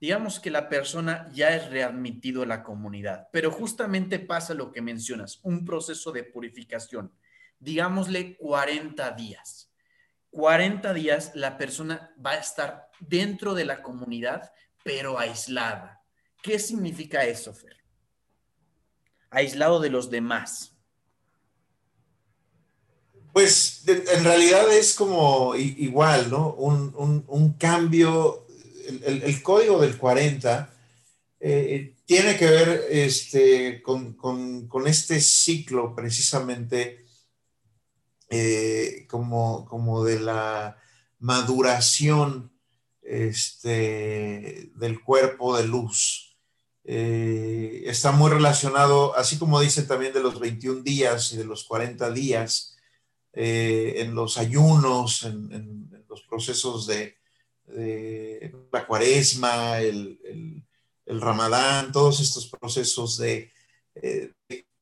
digamos 0.02 0.40
que 0.40 0.50
la 0.50 0.68
persona 0.68 1.30
ya 1.32 1.54
es 1.54 1.70
readmitido 1.70 2.42
a 2.42 2.46
la 2.46 2.64
comunidad, 2.64 3.28
pero 3.32 3.52
justamente 3.52 4.18
pasa 4.18 4.52
lo 4.52 4.72
que 4.72 4.82
mencionas, 4.82 5.38
un 5.44 5.64
proceso 5.64 6.10
de 6.10 6.24
purificación, 6.24 7.14
digámosle 7.60 8.36
40 8.36 9.12
días. 9.12 9.70
40 10.30 10.92
días 10.92 11.30
la 11.36 11.56
persona 11.56 12.12
va 12.24 12.32
a 12.32 12.38
estar 12.38 12.90
dentro 12.98 13.54
de 13.54 13.64
la 13.64 13.80
comunidad, 13.80 14.50
pero 14.82 15.18
aislada. 15.18 16.02
¿Qué 16.42 16.58
significa 16.58 17.24
eso, 17.24 17.54
Fer? 17.54 17.82
aislado 19.32 19.80
de 19.80 19.90
los 19.90 20.10
demás? 20.10 20.72
Pues 23.32 23.82
en 23.86 24.24
realidad 24.24 24.70
es 24.70 24.94
como 24.94 25.54
igual, 25.56 26.30
¿no? 26.30 26.52
Un, 26.52 27.54
cambio, 27.58 28.41
el, 28.86 29.42
código 29.42 29.80
del 29.80 29.96
40 29.96 30.72
eh, 31.40 31.96
tiene 32.06 32.36
que 32.36 32.46
ver 32.46 32.84
este, 32.90 33.82
con, 33.82 34.16
este 34.86 35.20
ciclo 35.20 35.94
precisamente 35.94 37.04
eh, 38.30 39.06
como, 39.08 39.64
como 39.66 40.04
de 40.04 40.20
la 40.20 40.78
maduración 41.18 42.52
este, 43.02 44.70
del 44.76 45.00
cuerpo 45.02 45.56
de 45.56 45.66
luz. 45.66 46.36
Eh, 46.84 47.82
está 47.86 48.12
muy 48.12 48.30
relacionado, 48.30 49.16
así 49.16 49.38
como 49.38 49.60
dicen 49.60 49.86
también 49.86 50.12
de 50.12 50.22
los 50.22 50.38
21 50.38 50.82
días 50.82 51.32
y 51.32 51.36
de 51.36 51.44
los 51.44 51.64
40 51.64 52.10
días, 52.12 52.76
en 53.34 54.14
los 54.14 54.36
ayunos, 54.36 55.22
en, 55.22 55.90
los 56.12 56.22
procesos 56.22 56.86
de, 56.86 57.16
la 58.72 58.86
cuaresma, 58.86 59.78
el, 59.78 60.18
ramadán, 61.06 61.92
todos 61.92 62.20
estos 62.20 62.46
procesos 62.48 63.18
de, 63.18 63.52
eh, 63.94 64.32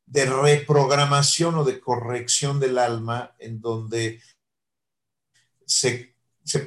de, 0.06 0.26
reprogramación 0.26 1.56
o 1.56 1.64
de 1.64 1.80
corrección 1.80 2.60
del 2.60 2.78
alma, 2.78 3.34
en 3.40 3.60
donde 3.60 4.22
se, 5.66 6.14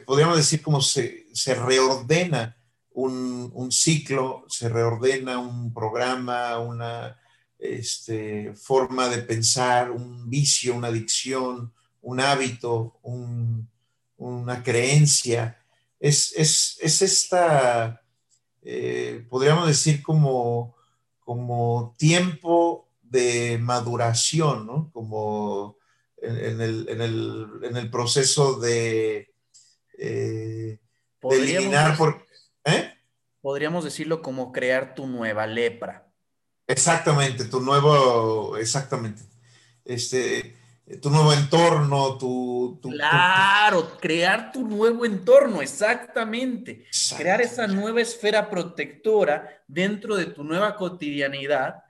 podríamos 0.06 0.38
decir 0.38 0.62
como 0.62 0.82
se, 0.82 1.28
se 1.34 1.56
reordena 1.56 2.58
un, 2.92 3.72
ciclo, 3.72 4.46
se 4.50 4.70
reordena 4.70 5.40
un 5.40 5.74
programa, 5.74 6.60
una 6.60 7.20
este, 7.58 8.54
forma 8.56 9.08
de 9.08 9.20
pensar, 9.20 9.92
un 9.92 10.30
vicio, 10.30 10.76
una 10.76 10.90
adicción, 10.90 11.74
un 12.02 12.20
hábito, 12.20 13.00
una 14.18 14.62
creencia. 14.64 15.63
Es, 16.04 17.02
esta, 17.02 18.02
eh, 18.62 19.26
podríamos 19.30 19.68
decir, 19.68 20.04
como, 20.04 20.76
como 21.22 21.96
tiempo 21.98 22.90
de 23.02 23.58
maduración, 23.58 24.68
¿no? 24.68 24.92
Como 24.92 25.78
en, 26.22 26.60
el, 26.60 27.90
proceso 27.90 28.60
de, 28.60 29.34
eh, 29.98 30.80
de 31.22 31.36
eliminar 31.36 31.96
por 31.98 32.26
¿Eh? 32.66 32.94
Podríamos 33.42 33.86
decirlo 33.86 34.22
como 34.22 34.52
crear 34.52 34.96
tu 34.96 35.08
nueva 35.08 35.48
lepra. 35.48 36.12
Exactamente, 36.68 37.46
tu 37.46 37.62
nuevo, 37.62 38.58
exactamente. 38.58 39.24
Este, 39.86 40.58
tu 41.02 41.10
nuevo 41.10 41.34
entorno, 41.34 42.18
tu... 42.18 42.80
claro, 42.82 43.98
crear 44.00 44.52
tu 44.52 44.68
nuevo 44.68 45.06
entorno, 45.06 45.62
exactamente. 45.62 46.86
Crear 47.18 47.42
esa 47.42 47.68
nueva 47.68 48.02
esfera 48.02 48.50
protectora 48.50 49.64
dentro 49.68 50.16
de 50.16 50.26
tu 50.28 50.44
nueva 50.44 50.76
cotidianidad 50.76 51.84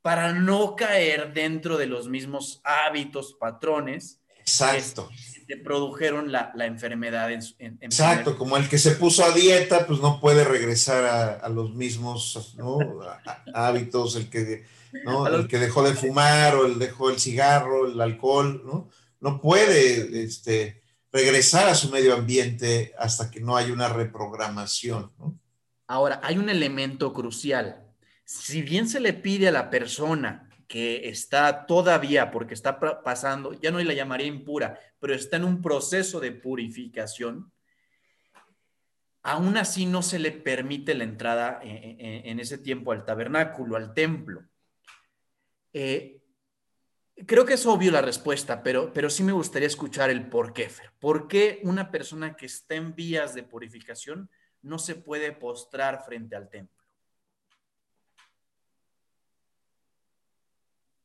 para 0.00 0.32
no 0.32 0.74
caer 0.76 1.32
dentro 1.32 1.76
de 1.76 1.86
los 1.86 2.08
mismos 2.08 2.60
hábitos, 2.64 3.34
patrones. 3.38 4.20
Exacto 4.38 5.08
produjeron 5.56 6.32
la, 6.32 6.52
enfermedad. 6.60 7.30
En, 7.30 7.78
Exacto, 7.80 8.36
como 8.36 8.56
el 8.56 8.68
que 8.68 8.78
se 8.78 8.92
puso 8.92 9.24
a 9.24 9.32
dieta, 9.32 9.86
pues 9.86 10.00
no 10.00 10.20
puede 10.20 10.44
regresar 10.44 11.40
a, 11.42 11.48
los 11.48 11.74
mismos 11.74 12.56
hábitos, 13.54 14.16
el 14.16 14.28
que, 14.28 14.64
el 14.92 15.48
que 15.48 15.58
dejó 15.58 15.82
de 15.82 15.94
fumar 15.94 16.54
o 16.56 16.66
el 16.66 16.78
dejó 16.78 17.10
el 17.10 17.18
cigarro, 17.18 17.86
el 17.86 18.00
alcohol, 18.00 18.62
¿no? 18.64 18.90
No 19.20 19.40
puede 19.40 20.22
este, 20.22 20.82
regresar 21.12 21.68
a 21.68 21.74
su 21.74 21.90
medio 21.90 22.14
ambiente 22.14 22.92
hasta 22.98 23.30
que 23.30 23.40
no 23.40 23.56
haya 23.56 23.72
una 23.72 23.88
reprogramación. 23.88 25.12
Ahora, 25.86 26.20
hay 26.22 26.38
un 26.38 26.48
elemento 26.48 27.12
crucial. 27.12 27.86
Si 28.24 28.62
bien 28.62 28.88
se 28.88 29.00
le 29.00 29.12
pide 29.12 29.48
a 29.48 29.52
la 29.52 29.70
persona 29.70 30.48
que 30.66 31.10
está 31.10 31.66
todavía, 31.66 32.30
porque 32.30 32.54
está 32.54 32.80
pasando, 33.02 33.52
ya 33.60 33.70
no 33.70 33.78
la 33.78 33.92
llamaría 33.92 34.26
impura, 34.26 34.78
pero 34.98 35.14
está 35.14 35.36
en 35.36 35.44
un 35.44 35.60
proceso 35.60 36.18
de 36.18 36.32
purificación, 36.32 37.52
aún 39.22 39.58
así 39.58 39.84
no 39.84 40.00
se 40.02 40.18
le 40.18 40.32
permite 40.32 40.94
la 40.94 41.04
entrada 41.04 41.60
en, 41.62 42.40
ese 42.40 42.56
tiempo 42.56 42.92
al 42.92 43.04
tabernáculo, 43.04 43.76
al 43.76 43.92
templo. 43.92 44.44
Eh, 45.72 46.20
creo 47.26 47.44
que 47.44 47.54
es 47.54 47.66
obvio 47.66 47.90
la 47.90 48.02
respuesta, 48.02 48.62
pero, 48.62 48.92
pero 48.92 49.10
sí 49.10 49.22
me 49.22 49.32
gustaría 49.32 49.68
escuchar 49.68 50.10
el 50.10 50.28
por 50.28 50.52
qué. 50.52 50.70
¿Por 50.98 51.28
qué 51.28 51.60
una 51.64 51.90
persona 51.90 52.34
que 52.36 52.46
está 52.46 52.74
en 52.74 52.94
vías 52.94 53.34
de 53.34 53.42
purificación 53.42 54.30
no 54.62 54.78
se 54.78 54.94
puede 54.94 55.32
postrar 55.32 56.04
frente 56.04 56.36
al 56.36 56.48
templo? 56.48 56.82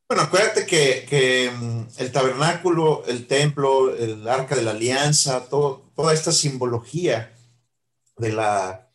Bueno, 0.09 0.23
acuérdate 0.23 0.65
que, 0.65 1.51
mm, 1.53 1.87
el 1.97 2.11
tabernáculo, 2.13 3.03
el 3.07 3.27
templo, 3.27 3.93
el 3.93 4.25
arca 4.27 4.55
de 4.55 4.61
la 4.61 4.71
alianza, 4.71 5.49
toda 5.49 6.13
esta 6.13 6.31
simbología 6.31 7.33
de 8.17 8.31
la, 8.31 8.86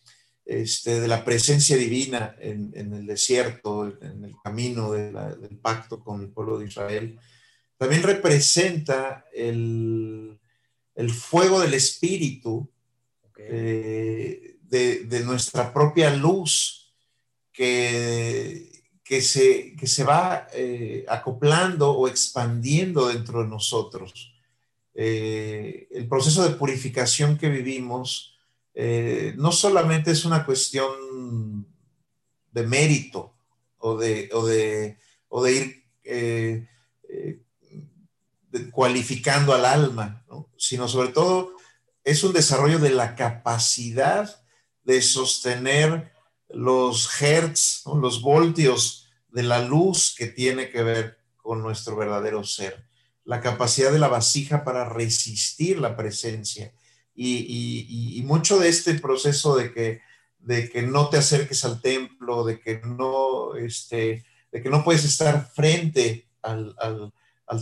este, 0.44 1.00
de 1.00 1.08
la 1.08 1.24
presencia 1.24 1.76
divina 1.76 2.34
en, 2.38 2.72
el 2.74 3.06
desierto, 3.06 3.86
en 3.86 4.24
el 4.24 4.34
camino 4.42 4.92
del 4.92 5.58
pacto 5.58 6.02
con 6.02 6.20
el 6.20 6.28
pueblo 6.30 6.58
de 6.58 6.66
Israel, 6.66 7.18
también 7.76 8.02
representa 8.02 9.24
el, 9.32 10.38
fuego 11.12 11.60
del 11.60 11.74
espíritu 11.74 12.70
eh, 13.36 14.56
de, 14.62 15.20
nuestra 15.24 15.72
propia 15.72 16.14
luz 16.14 16.94
que, 17.52 18.72
que, 19.04 19.20
se, 19.20 19.74
que 19.76 19.86
se 19.86 20.04
va 20.04 20.48
eh, 20.54 21.04
acoplando 21.08 21.92
o 21.92 22.08
expandiendo 22.08 23.08
dentro 23.08 23.42
de 23.42 23.48
nosotros. 23.48 24.32
Eh, 24.94 25.88
el 25.90 26.06
proceso 26.08 26.46
de 26.46 26.54
purificación 26.56 27.38
que 27.38 27.48
vivimos 27.48 28.31
eh, 28.74 29.34
no 29.36 29.52
solamente 29.52 30.10
es 30.10 30.24
una 30.24 30.46
cuestión 30.46 31.66
de 32.52 32.66
mérito 32.66 33.34
o 33.78 33.96
de, 33.96 34.28
o 34.32 34.46
de, 34.46 35.52
ir 35.52 35.84
eh, 36.04 36.68
eh, 37.08 37.42
cualificando 38.70 39.54
al 39.54 39.64
alma, 39.64 40.24
sino 40.56 40.88
sobre 40.88 41.08
todo 41.08 41.56
es 42.04 42.24
un 42.24 42.32
desarrollo 42.32 42.78
de 42.78 42.90
la 42.90 43.14
capacidad 43.14 44.42
de 44.84 45.02
sostener 45.02 46.12
los 46.48 47.08
hertz, 47.20 47.82
los 47.86 48.22
voltios 48.22 49.10
de 49.28 49.42
la 49.42 49.62
luz 49.62 50.14
que 50.16 50.26
tiene 50.26 50.70
que 50.70 50.82
ver 50.82 51.18
con 51.36 51.62
nuestro 51.62 51.96
verdadero 51.96 52.44
ser, 52.44 52.86
la 53.24 53.40
capacidad 53.40 53.92
de 53.92 53.98
la 53.98 54.08
vasija 54.08 54.64
para 54.64 54.88
resistir 54.88 55.78
la 55.78 55.96
presencia 55.96 56.72
y, 57.14 58.22
mucho 58.26 58.58
de 58.58 58.68
este 58.68 58.94
proceso 58.94 59.56
de 59.56 59.72
que, 59.72 60.82
no 60.82 61.08
te 61.08 61.18
acerques 61.18 61.64
al 61.64 61.80
templo, 61.80 62.44
de 62.44 62.60
que 62.60 62.80
no, 62.84 63.54
este, 63.54 64.24
puedes 64.84 65.04
estar 65.04 65.50
frente 65.52 66.28
al, 66.42 66.74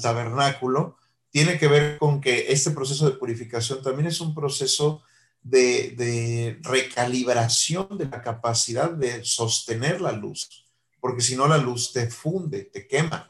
tabernáculo, 0.03 0.97
tiene 1.31 1.59
que 1.59 1.69
ver 1.69 1.99
con 1.99 2.21
que 2.21 2.53
este 2.53 2.71
proceso 2.71 3.09
de 3.09 3.17
purificación 3.17 3.83
también 3.83 4.09
es 4.09 4.21
un 4.21 4.35
proceso 4.35 5.03
de, 5.43 5.93
de, 5.97 6.59
recalibración 6.63 7.97
de 7.97 8.07
la 8.07 8.23
capacidad 8.23 8.91
de 8.91 9.25
sostener 9.25 10.01
la 10.01 10.13
luz, 10.13 10.67
porque 11.01 11.23
si 11.23 11.37
no 11.37 11.47
la 11.49 11.59
luz 11.59 11.93
te 11.93 12.11
funde, 12.11 12.65
te 12.65 12.87
quema. 12.87 13.30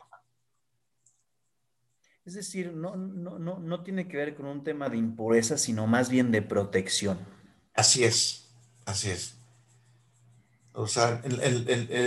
Es 2.30 2.34
decir, 2.34 2.72
no, 2.72 2.94
no, 2.94 3.40
no, 3.40 3.58
no 3.58 3.82
tiene 3.82 4.06
que 4.06 4.16
ver 4.16 4.36
con 4.36 4.46
un 4.46 4.62
tema 4.62 4.88
de 4.88 4.96
impureza, 4.96 5.58
sino 5.58 5.88
más 5.88 6.08
bien 6.08 6.30
de 6.30 6.42
protección. 6.42 7.18
Así 7.74 8.04
es, 8.04 8.52
así 8.84 9.10
es. 9.10 9.34
O 10.72 10.86
sea, 10.86 11.20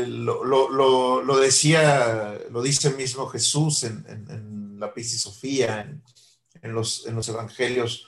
lo, 0.08 1.40
decía, 1.42 2.40
lo 2.52 2.62
dice 2.62 2.92
mismo 2.92 3.28
Jesús 3.28 3.84
en, 3.84 4.80
la 4.80 4.94
Pisa 4.94 5.20
Sofía, 5.20 5.94
en, 6.62 6.74
los, 6.74 7.06
en 7.06 7.16
los 7.16 7.28
evangelios 7.28 8.08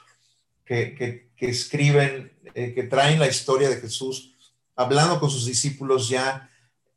que, 0.64 1.28
escriben, 1.38 2.32
eh, 2.54 2.74
que 2.74 2.84
traen 2.84 3.20
la 3.20 3.28
historia 3.28 3.68
de 3.68 3.82
Jesús 3.82 4.36
hablando 4.78 5.20
con 5.20 5.30
sus 5.30 5.46
discípulos 5.46 6.08
ya 6.08 6.50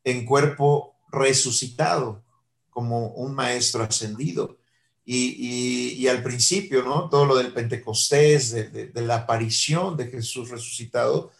en 0.05 0.25
cuerpo 0.25 0.95
resucitado, 1.11 2.23
como 2.69 3.07
un 3.07 3.35
maestro 3.35 3.83
ascendido. 3.83 4.58
Y, 5.11 6.07
al 6.07 6.21
principio, 6.21 6.83
¿no? 6.83 7.09
Todo 7.09 7.25
lo 7.25 7.35
del 7.35 7.51
Pentecostés, 7.51 8.51
de, 8.51 8.91
la 8.93 9.15
aparición 9.15 9.97
de 9.97 10.05
Jesús 10.05 10.49
resucitado, 10.49 11.31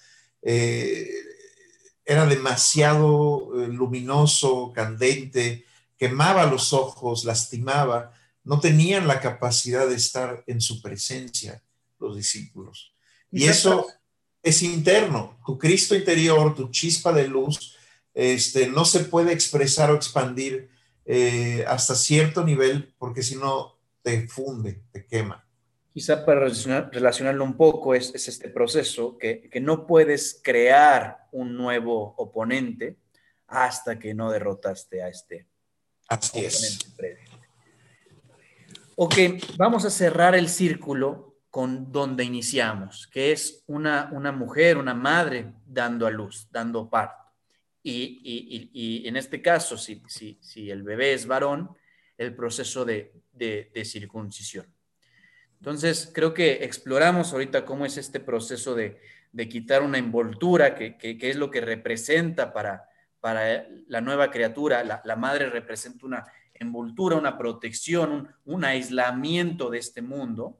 eh, 0.41 1.07
era 2.03 2.25
demasiado 2.25 3.51
eh, 3.61 3.67
luminoso, 3.67 4.71
candente, 4.73 5.65
quemaba 5.97 6.47
los 6.47 6.73
ojos, 6.73 7.25
lastimaba, 7.25 8.11
no 8.43 8.59
tenían 8.59 9.05
la 9.05 9.19
capacidad 9.19 9.87
de 9.87 9.95
estar 9.97 10.43
en 10.47 10.61
su 10.61 10.81
presencia 10.81 11.61
los 11.99 12.15
discípulos. 12.15 12.95
Y 13.31 13.43
eso 13.43 13.85
es 14.41 14.63
interno, 14.63 15.37
tu 15.45 15.59
Cristo 15.59 15.95
interior, 15.95 16.55
tu 16.55 16.71
chispa 16.71 17.13
de 17.13 17.27
luz, 17.27 17.75
este, 18.15 18.65
no 18.65 18.83
se 18.83 19.01
puede 19.01 19.31
expresar 19.31 19.91
o 19.91 19.95
expandir 19.95 20.71
eh, 21.11 21.65
hasta 21.67 21.95
cierto 21.95 22.43
nivel, 22.43 22.93
porque 22.99 23.23
si 23.23 23.35
no 23.35 23.79
te 24.03 24.27
funde, 24.27 24.83
te 24.91 25.07
quema. 25.07 25.43
Quizá 25.91 26.23
para 26.23 26.41
relacionarlo 26.91 27.43
un 27.43 27.57
poco 27.57 27.95
es, 27.95 28.13
este 28.13 28.47
proceso, 28.47 29.17
que, 29.17 29.49
no 29.59 29.87
puedes 29.87 30.39
crear 30.43 31.27
un 31.31 31.57
nuevo 31.57 32.13
oponente 32.15 32.97
hasta 33.47 33.97
que 33.97 34.13
no 34.13 34.29
derrotaste 34.29 35.01
a 35.01 35.09
este 35.09 35.47
Así 36.09 36.45
oponente 36.45 36.95
previo. 36.95 37.29
Ok, 38.95 39.15
vamos 39.57 39.85
a 39.85 39.89
cerrar 39.89 40.35
el 40.35 40.47
círculo 40.47 41.39
con 41.49 41.91
donde 41.91 42.23
iniciamos, 42.23 43.07
que 43.07 43.31
es 43.31 43.63
una, 43.65 44.11
una 44.13 44.31
mujer, 44.31 44.77
una 44.77 44.93
madre 44.93 45.55
dando 45.65 46.05
a 46.05 46.11
luz, 46.11 46.47
dando 46.51 46.87
parto. 46.87 47.18
Y, 47.81 49.07
en 49.07 49.15
este 49.15 49.41
caso, 49.41 49.77
si, 49.77 50.01
si, 50.07 50.69
el 50.69 50.83
bebé 50.83 51.13
es 51.13 51.25
varón, 51.25 51.69
el 52.17 52.35
proceso 52.35 52.85
de, 52.85 53.11
circuncisión. 53.83 54.67
Entonces, 55.59 56.11
creo 56.13 56.33
que 56.33 56.63
exploramos 56.63 57.33
ahorita 57.33 57.65
cómo 57.65 57.85
es 57.85 57.97
este 57.97 58.19
proceso 58.19 58.75
de, 58.75 58.99
quitar 59.49 59.81
una 59.81 59.97
envoltura, 59.97 60.75
que, 60.75 60.97
es 61.01 61.35
lo 61.35 61.49
que 61.51 61.61
representa 61.61 62.53
para, 62.53 62.89
para 63.19 63.67
la 63.87 64.01
nueva 64.01 64.31
criatura. 64.31 64.83
La, 64.83 65.15
madre 65.15 65.49
representa 65.49 66.05
una 66.05 66.25
envoltura, 66.53 67.15
una 67.15 67.37
protección, 67.37 68.35
un 68.45 68.65
aislamiento 68.65 69.69
de 69.69 69.77
este 69.79 70.01
mundo 70.01 70.59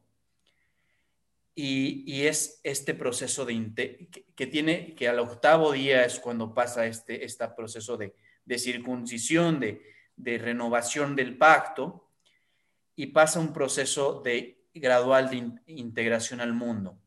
y, 1.62 2.26
es 2.26 2.62
este 2.64 2.94
proceso 2.94 3.44
de 3.44 4.08
que, 4.34 4.48
tiene, 4.48 4.96
que 4.96 5.10
al 5.10 5.20
octavo 5.20 5.74
día 5.74 6.06
es 6.06 6.18
cuando 6.20 6.54
pasa 6.54 6.86
este, 6.86 7.26
este 7.26 7.46
proceso 7.50 7.98
de, 7.98 8.14
circuncisión, 8.58 9.60
de, 9.60 10.38
renovación 10.38 11.18
del 11.18 11.38
pacto, 11.38 12.08
y 12.96 13.08
pasa 13.08 13.42
un 13.42 13.52
proceso 13.52 14.22
de 14.24 14.64
gradual 14.74 15.30
de 15.30 15.52
integración 15.74 16.40
al 16.40 16.54
mundo. 16.54 16.98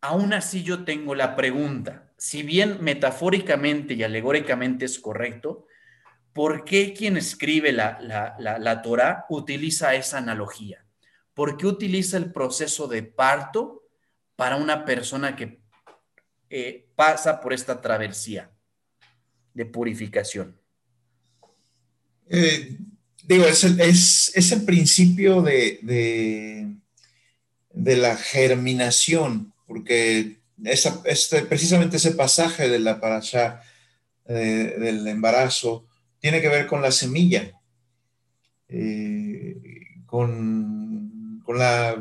Aún 0.00 0.32
así 0.32 0.62
yo 0.62 0.84
tengo 0.84 1.14
la 1.14 1.36
pregunta, 1.36 2.10
si 2.16 2.42
bien 2.42 2.78
metafóricamente 2.80 3.92
y 3.92 4.02
alegóricamente 4.02 4.86
es 4.86 4.98
correcto, 4.98 5.66
¿por 6.32 6.64
qué 6.64 6.94
quien 6.94 7.18
escribe 7.18 7.72
la, 7.72 7.98
la, 8.00 8.34
la, 8.38 8.58
la 8.58 8.80
Torah 8.80 9.26
utiliza 9.28 9.94
esa 9.94 10.18
analogía? 10.18 10.87
¿Por 11.38 11.56
qué 11.56 11.68
utiliza 11.68 12.16
el 12.16 12.32
proceso 12.32 12.88
de 12.88 13.04
parto 13.04 13.84
para 14.34 14.56
una 14.56 14.84
persona 14.84 15.36
que 15.36 15.60
eh, 16.50 16.88
pasa 16.96 17.40
por 17.40 17.52
esta 17.52 17.80
travesía 17.80 18.50
de 19.54 19.64
purificación? 19.64 20.60
Eh, 22.28 22.76
digo, 23.22 23.44
es 23.46 23.62
el, 23.62 24.64
principio 24.64 25.40
de, 25.40 26.74
la 27.72 28.16
germinación, 28.16 29.54
porque 29.64 30.40
este, 30.64 31.42
precisamente 31.42 31.98
ese 31.98 32.16
pasaje 32.16 32.68
de 32.68 32.80
la 32.80 33.00
parasha 33.00 33.62
eh, 34.26 34.74
del 34.76 35.06
embarazo 35.06 35.86
tiene 36.18 36.40
que 36.40 36.48
ver 36.48 36.66
con 36.66 36.82
la 36.82 36.90
semilla, 36.90 37.52
con 40.04 40.87
con 41.48 41.58
la 41.58 41.96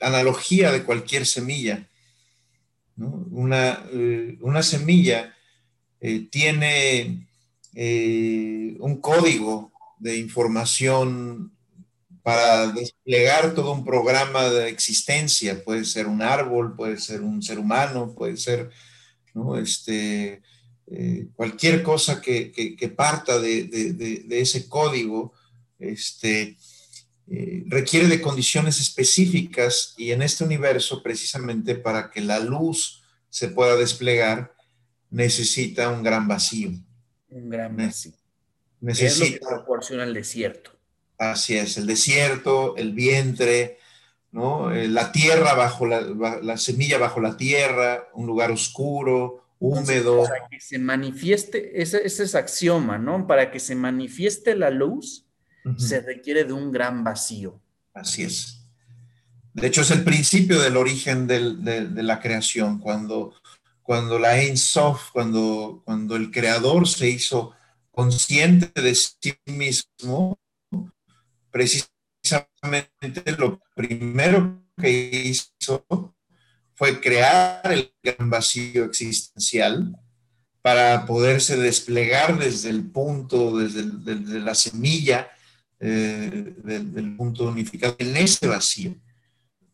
analogía 0.00 0.72
de 0.72 0.82
cualquier 0.82 1.24
semilla. 1.24 1.88
Una, 2.96 3.86
eh, 3.92 4.38
una, 4.40 4.64
semilla 4.64 5.36
eh, 6.00 6.26
tiene 6.32 7.28
eh, 7.76 8.76
un 8.80 9.00
código 9.00 9.70
de 10.00 10.16
información 10.16 11.52
para 12.24 12.66
desplegar 12.72 13.54
todo 13.54 13.70
un 13.70 13.84
programa 13.84 14.50
de 14.50 14.68
existencia. 14.68 15.62
Puede 15.62 15.84
ser 15.84 16.08
un 16.08 16.22
árbol, 16.22 16.74
puede 16.74 16.96
ser 16.96 17.20
un 17.20 17.40
ser 17.40 17.60
humano, 17.60 18.16
puede 18.16 18.36
ser 18.36 18.68
este, 19.62 20.42
cualquier 21.36 21.84
cosa 21.84 22.20
que, 22.20 22.92
parta 22.96 23.38
de, 23.38 24.26
ese 24.28 24.68
código. 24.68 25.34
Este, 25.78 26.56
eh, 27.32 27.62
requiere 27.68 28.08
de 28.08 28.20
condiciones 28.20 28.80
específicas 28.80 29.94
y 29.96 30.10
en 30.10 30.20
este 30.20 30.42
universo, 30.42 31.00
precisamente 31.00 31.76
para 31.76 32.10
que 32.10 32.20
la 32.20 32.40
luz 32.40 33.04
se 33.28 33.46
pueda 33.46 33.76
desplegar, 33.76 34.52
necesita 35.10 35.90
un 35.90 36.02
gran 36.02 36.26
vacío. 36.26 36.70
Un 37.28 37.48
gran 37.48 37.76
vacío. 37.76 38.14
Necesita. 38.80 39.24
Es 39.24 39.30
lo 39.30 39.38
que 39.38 39.46
proporciona 39.46 40.02
el 40.02 40.12
desierto. 40.12 40.72
Así 41.18 41.56
es, 41.56 41.76
el 41.76 41.86
desierto, 41.86 42.76
el 42.76 42.94
vientre, 42.94 43.78
¿no? 44.32 44.72
Eh, 44.72 44.88
la 44.88 45.12
tierra 45.12 45.54
bajo 45.54 45.86
la, 45.86 46.00
la, 46.00 46.56
semilla 46.56 46.98
bajo 46.98 47.20
la 47.20 47.36
tierra, 47.36 48.08
un 48.14 48.26
lugar 48.26 48.50
oscuro, 48.50 49.44
húmedo. 49.60 50.24
para 50.24 50.48
que 50.48 50.58
se 50.58 50.80
manifieste, 50.80 51.80
ese, 51.80 52.04
ese 52.04 52.24
es 52.24 52.34
axioma, 52.34 52.98
¿no? 52.98 53.28
Para 53.28 53.52
que 53.52 53.60
se 53.60 53.76
manifieste 53.76 54.56
la 54.56 54.70
luz, 54.70 55.29
se 55.76 56.00
requiere 56.00 56.44
de 56.44 56.52
un 56.52 56.70
gran 56.70 57.04
vacío. 57.04 57.60
Así 57.94 58.22
es. 58.22 58.60
De 59.52 59.66
hecho, 59.66 59.82
es 59.82 59.90
el 59.90 60.04
principio 60.04 60.60
del 60.60 60.76
origen 60.76 61.26
de, 61.26 61.40
la 62.02 62.20
creación, 62.20 62.78
cuando, 62.78 63.34
cuando 63.82 64.18
la 64.18 64.40
Ein 64.40 64.56
Sof, 64.56 65.10
cuando, 65.12 65.82
cuando 65.84 66.16
el 66.16 66.30
creador 66.30 66.88
se 66.88 67.08
hizo 67.08 67.52
consciente 67.90 68.80
de 68.80 68.94
sí 68.94 69.34
mismo, 69.46 70.38
precisamente 71.50 73.36
lo 73.36 73.60
primero 73.74 74.62
que 74.76 74.90
hizo 75.24 75.84
fue 76.74 77.00
crear 77.00 77.60
el 77.72 77.92
gran 78.02 78.30
vacío 78.30 78.84
existencial 78.84 79.96
para 80.62 81.04
poderse 81.06 81.56
desplegar 81.56 82.38
desde 82.38 82.70
el 82.70 82.88
punto, 82.90 83.58
desde, 83.58 83.82
desde 83.82 84.40
la 84.40 84.54
semilla, 84.54 85.30
eh, 85.82 86.54
del, 86.62 87.16
punto 87.16 87.48
unificado 87.48 87.96
en 87.98 88.14
ese 88.16 88.46
vacío 88.46 88.94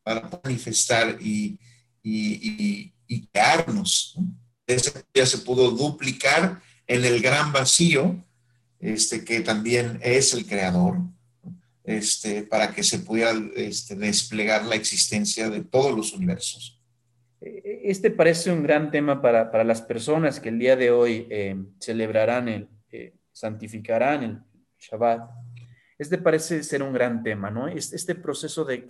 para 0.04 0.30
manifestar 0.44 1.18
y, 1.20 1.58
y, 2.00 2.92
y, 3.08 3.26
crearnos. 3.26 4.16
Ese 4.68 4.92
ya 5.12 5.26
se 5.26 5.38
pudo 5.38 5.70
duplicar 5.72 6.62
en 6.86 7.04
el 7.04 7.20
gran 7.20 7.52
vacío, 7.52 8.24
este, 8.78 9.24
que 9.24 9.40
también 9.40 9.98
es 10.00 10.32
el 10.32 10.46
creador, 10.46 10.98
este, 11.82 12.44
para 12.44 12.72
que 12.72 12.84
se 12.84 13.00
pudiera 13.00 13.32
este, 13.56 13.96
desplegar 13.96 14.64
la 14.64 14.76
existencia 14.76 15.50
de 15.50 15.64
todos 15.64 15.96
los 15.96 16.12
universos. 16.12 16.80
Este 17.40 18.10
parece 18.10 18.52
un 18.52 18.62
gran 18.62 18.90
tema 18.90 19.20
para, 19.20 19.50
para 19.50 19.64
las 19.64 19.82
personas 19.82 20.40
que 20.40 20.48
el 20.50 20.58
día 20.58 20.76
de 20.76 20.90
hoy 20.90 21.26
eh, 21.30 21.56
celebrarán, 21.80 22.48
el, 22.48 22.68
eh, 22.90 23.14
santificarán 23.32 24.22
el 24.22 24.38
Shabbat. 24.78 25.45
Este 25.98 26.18
parece 26.18 26.62
ser 26.62 26.82
un 26.82 26.92
gran 26.92 27.22
tema, 27.22 27.50
¿no? 27.50 27.68
Este 27.68 28.14
proceso 28.14 28.64
de 28.64 28.86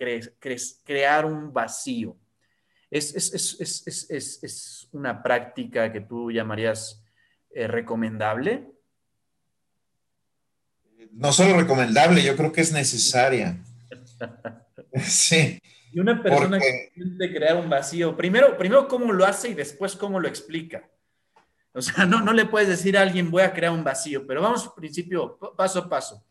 crear 0.85 1.25
un 1.25 1.53
vacío. 1.53 2.17
Es, 2.91 3.15
es, 3.15 4.89
una 4.93 5.23
práctica 5.23 5.93
que 5.93 6.01
tú 6.01 6.31
llamarías 6.31 7.05
eh, 7.51 7.67
recomendable. 7.67 8.67
No 11.13 11.33
solo 11.33 11.57
recomendable, 11.57 12.23
yo 12.23 12.37
creo 12.37 12.53
que 12.53 12.61
es 12.61 12.73
necesaria. 12.73 13.59
sí. 15.03 15.61
Y 15.93 16.01
una 16.01 16.23
persona 16.23 16.59
que 16.59 16.93
quiere 16.93 17.35
crear 17.35 17.57
un 17.57 17.71
vacío, 17.71 18.17
primero, 18.17 18.57
primero 18.59 18.89
cómo 18.89 19.13
lo 19.13 19.25
hace 19.25 19.51
y 19.51 19.55
después 19.55 19.97
cómo 19.97 20.21
lo 20.21 20.29
explica. 20.29 20.89
O 21.73 21.83
sea, 21.83 22.05
no, 22.07 22.21
no 22.21 22.33
le 22.33 22.47
puedes 22.47 22.69
decir 22.69 22.97
a 22.97 23.03
alguien 23.03 23.31
voy 23.31 23.43
a 23.43 23.53
crear 23.53 23.73
un 23.73 23.85
vacío, 23.85 24.27
pero 24.27 24.43
vamos 24.43 24.73
principio, 24.75 25.39
paso 25.57 25.81
a 25.81 25.89
paso. 25.89 26.25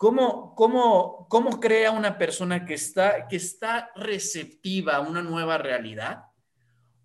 ¿Cómo, 0.00 0.54
cómo, 0.54 1.26
cómo 1.28 1.60
crea 1.60 1.90
una 1.90 2.16
persona 2.16 2.64
que 2.64 2.72
está, 2.72 3.28
que 3.28 3.36
está 3.36 3.90
receptiva 3.94 4.96
a 4.96 5.00
una 5.00 5.20
nueva 5.20 5.58
realidad? 5.58 6.24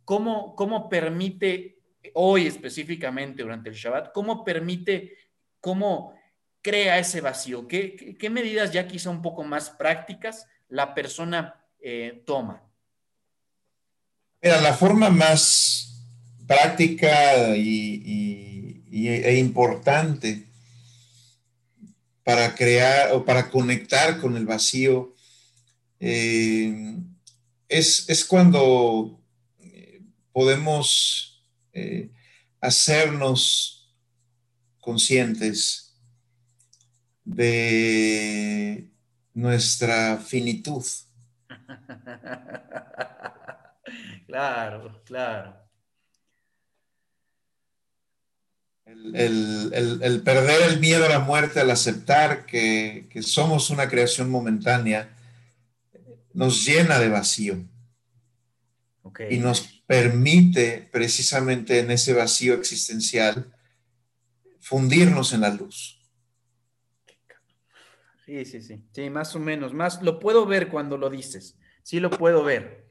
¿Cómo, 0.05 0.55
¿Cómo 0.55 0.87
permite, 0.87 1.77
hoy 2.13 2.47
específicamente 2.47 3.43
durante 3.43 3.67
el 3.67 3.75
Shabbat, 3.75 4.13
cómo 4.13 4.45
permite, 4.45 5.17
cómo 5.59 6.17
crea 6.61 6.97
ese 6.97 7.19
vacío? 7.19 7.67
¿Qué, 7.67 8.15
qué, 8.17 8.29
medidas 8.29 8.71
ya 8.71 8.87
quizá 8.87 9.09
un 9.09 9.21
poco 9.21 9.43
más 9.43 9.69
prácticas 9.71 10.47
la 10.69 10.93
persona 10.93 11.65
eh, 11.81 12.23
toma? 12.25 12.63
Mira, 14.41 14.61
la 14.61 14.71
forma 14.73 15.09
más 15.09 16.01
práctica 16.47 17.57
y, 17.57 18.85
e 18.89 19.37
importante 19.37 20.44
para 22.25 22.55
crear 22.55 23.13
o 23.13 23.23
para 23.23 23.51
conectar 23.51 24.19
con 24.19 24.35
el 24.35 24.47
vacío, 24.47 25.13
eh, 25.99 26.97
es, 27.69 28.25
cuando 28.27 29.21
eh, 29.59 30.01
podemos 30.33 31.45
eh, 31.71 32.09
hacernos 32.59 33.95
conscientes 34.81 35.95
de 37.23 38.89
nuestra 39.33 40.17
finitud. 40.17 40.83
Claro, 44.27 45.01
claro. 45.05 45.64
El, 48.85 50.21
perder 50.23 50.61
el 50.69 50.79
miedo 50.79 51.05
a 51.05 51.09
la 51.09 51.19
muerte 51.19 51.59
al 51.59 51.71
aceptar 51.71 52.45
que, 52.45 53.07
somos 53.21 53.69
una 53.69 53.89
creación 53.89 54.29
momentánea 54.29 55.09
nos 56.33 56.65
llena 56.65 56.99
de 56.99 57.09
vacío. 57.09 57.57
Y 59.29 59.37
nos 59.37 59.61
permite 59.87 60.89
precisamente 60.91 61.79
en 61.79 61.89
ese 61.89 62.13
vacío 62.13 62.53
existencial 62.53 63.53
fundirnos 64.59 65.31
en 65.31 65.41
la 65.41 65.49
luz. 65.49 66.01
Sí, 68.25 68.43
sí, 68.43 68.61
sí. 68.61 68.83
Sí, 68.91 69.09
más 69.09 69.35
o 69.35 69.39
menos. 69.39 69.73
Más 69.73 70.01
lo 70.01 70.19
puedo 70.19 70.45
ver 70.45 70.67
cuando 70.67 70.97
lo 70.97 71.09
dices. 71.09 71.55
Sí, 71.83 71.99
lo 71.99 72.09
puedo 72.09 72.43
ver. 72.43 72.87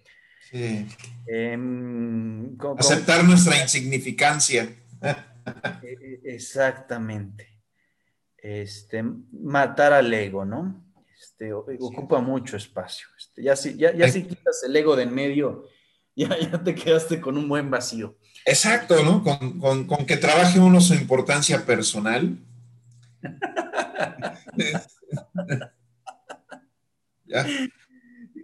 Sí. 0.50 0.86
Em, 1.26 2.56
Aceptar 2.78 3.24
nuestra 3.24 3.60
insignificancia. 3.60 4.74
E, 5.82 6.20
e, 6.24 6.34
exactamente. 6.34 7.60
Este, 8.36 9.02
matar 9.32 9.92
al 9.92 10.12
ego, 10.12 10.44
¿no? 10.44 10.84
Este, 11.18 11.52
ocupa 11.52 12.20
mucho 12.20 12.56
espacio. 12.56 13.08
Este, 13.18 13.42
ya, 13.42 13.56
si, 13.56 13.76
ya, 13.76 13.94
ya 13.94 14.08
si 14.08 14.24
quitas 14.24 14.62
el 14.64 14.76
ego 14.76 14.96
de 14.96 15.04
en 15.04 15.14
medio, 15.14 15.68
ya, 16.16 16.38
ya 16.38 16.62
te 16.62 16.74
quedaste 16.74 17.20
con 17.20 17.38
un 17.38 17.48
buen 17.48 17.70
vacío. 17.70 18.18
Exacto, 18.44 19.02
¿no? 19.02 19.22
Con, 19.24 20.06
que 20.06 20.16
trabaje 20.16 20.58
uno 20.60 20.80
su 20.80 20.94
importancia 20.94 21.64
personal. 21.64 22.36
ya. 27.24 27.46
ya. 27.46 27.46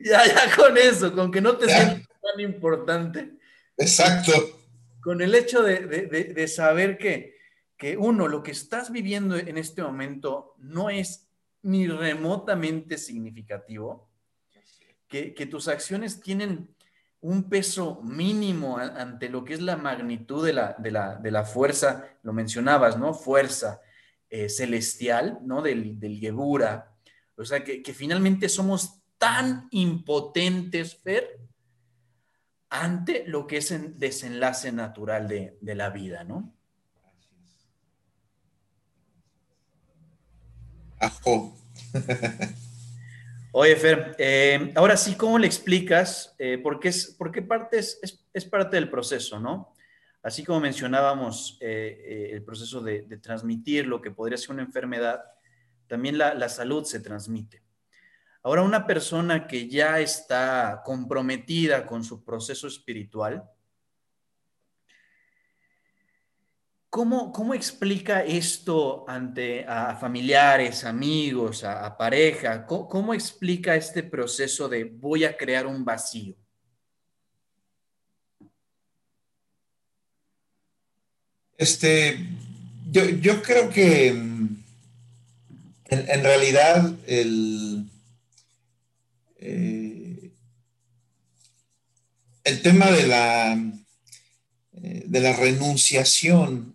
Ya, 0.03 0.57
con 0.57 0.78
eso, 0.78 1.14
con 1.14 1.30
que 1.30 1.42
no 1.42 1.59
te 1.59 1.66
sientas 1.66 2.09
tan 2.22 2.40
importante. 2.40 3.36
Exacto 3.76 4.60
con 5.01 5.22
el 5.22 5.34
hecho 5.34 5.62
de, 5.62 6.48
saber 6.48 6.98
que, 6.98 7.36
que, 7.76 7.96
uno, 7.96 8.28
lo 8.28 8.42
que 8.42 8.51
estás 8.51 8.92
viviendo 8.92 9.36
en 9.36 9.57
este 9.59 9.82
momento 9.82 10.55
no 10.59 10.90
es 10.90 11.28
ni 11.62 11.86
remotamente 11.86 12.98
significativo, 12.98 14.09
que, 15.09 15.46
tus 15.51 15.68
acciones 15.68 16.20
tienen 16.20 16.74
un 17.20 17.51
peso 17.51 18.01
mínimo 18.03 18.78
ante 18.78 19.28
lo 19.28 19.44
que 19.44 19.55
es 19.55 19.61
la 19.61 19.76
magnitud 19.76 20.44
de 20.46 20.53
la, 20.53 20.74
de 20.74 21.30
la, 21.30 21.44
fuerza, 21.44 22.07
lo 22.22 22.32
mencionabas, 22.32 22.96
¿no? 22.96 23.12
Fuerza 23.12 23.80
eh, 24.30 24.48
celestial, 24.48 25.38
¿no? 25.42 25.61
Del, 25.61 25.98
del 25.98 26.18
Gebura. 26.18 26.94
O 27.36 27.44
sea, 27.44 27.64
que, 27.64 27.82
que 27.82 27.92
finalmente 27.92 28.48
somos 28.48 29.03
tan 29.18 29.68
impotentes, 29.72 30.96
Fer, 30.96 31.40
ante 32.71 33.25
lo 33.27 33.49
que 33.49 33.59
es 33.59 33.73
el 33.73 33.99
desenlace 33.99 34.71
natural 34.71 35.29
de, 35.29 35.75
la 35.75 35.91
vida, 35.91 36.23
¿no? 36.23 36.55
Ajo. 41.01 41.57
Oye, 43.53 43.75
Fer, 43.75 44.14
eh, 44.18 44.73
ahora 44.77 44.97
sí, 44.97 45.16
¿cómo 45.16 45.37
le 45.37 45.49
explicas? 45.49 46.37
Eh, 46.39 46.59
por, 46.59 46.79
qué 46.79 46.89
es, 46.89 47.07
por 47.07 47.33
qué 47.33 47.43
parte 47.43 47.79
es, 47.79 47.99
es, 48.33 48.45
parte 48.45 48.77
del 48.77 48.89
proceso, 48.89 49.41
¿no? 49.41 49.75
Así 50.23 50.45
como 50.45 50.61
mencionábamos 50.61 51.59
eh, 51.61 52.31
el 52.33 52.45
proceso 52.45 52.81
de, 52.81 53.03
transmitir 53.21 53.87
lo 53.87 54.01
que 54.01 54.12
podría 54.12 54.39
ser 54.39 54.53
una 54.53 54.62
enfermedad, 54.62 55.25
también 55.89 56.18
la, 56.18 56.35
la 56.35 56.49
salud 56.49 56.85
se 56.85 57.01
transmite. 57.01 57.60
Ahora, 58.43 58.62
una 58.62 58.86
persona 58.86 59.47
que 59.47 59.68
ya 59.68 60.01
está 60.01 60.82
comprometida 60.84 61.86
con 61.86 62.03
su 62.03 62.24
proceso 62.24 62.66
espiritual, 62.66 63.45
¿Cómo, 66.91 67.32
¿Cómo, 67.32 67.55
explica 67.55 68.24
esto 68.24 69.05
ante 69.07 69.64
a 69.64 69.95
familiares, 69.95 70.82
amigos, 70.82 71.62
a, 71.62 71.97
pareja? 71.97 72.66
¿Cómo, 72.66 73.14
explica 73.14 73.76
este 73.76 74.03
proceso 74.03 74.68
de 74.68 74.82
voy 74.82 75.22
a 75.22 75.36
crear 75.36 75.68
un 75.68 75.84
vacío? 75.84 76.34
Este, 81.57 82.18
yo, 82.91 83.41
creo 83.41 83.70
que 83.70 84.12
mm, 84.12 84.57
en, 85.91 86.24
realidad 86.24 86.93
el, 87.07 87.86
eh, 89.41 90.30
el 92.45 92.62
tema 92.62 92.91
de 92.91 93.07
la, 93.07 93.53
eh, 94.72 95.05
de 95.07 95.20
la 95.20 95.32
renunciación 95.32 96.74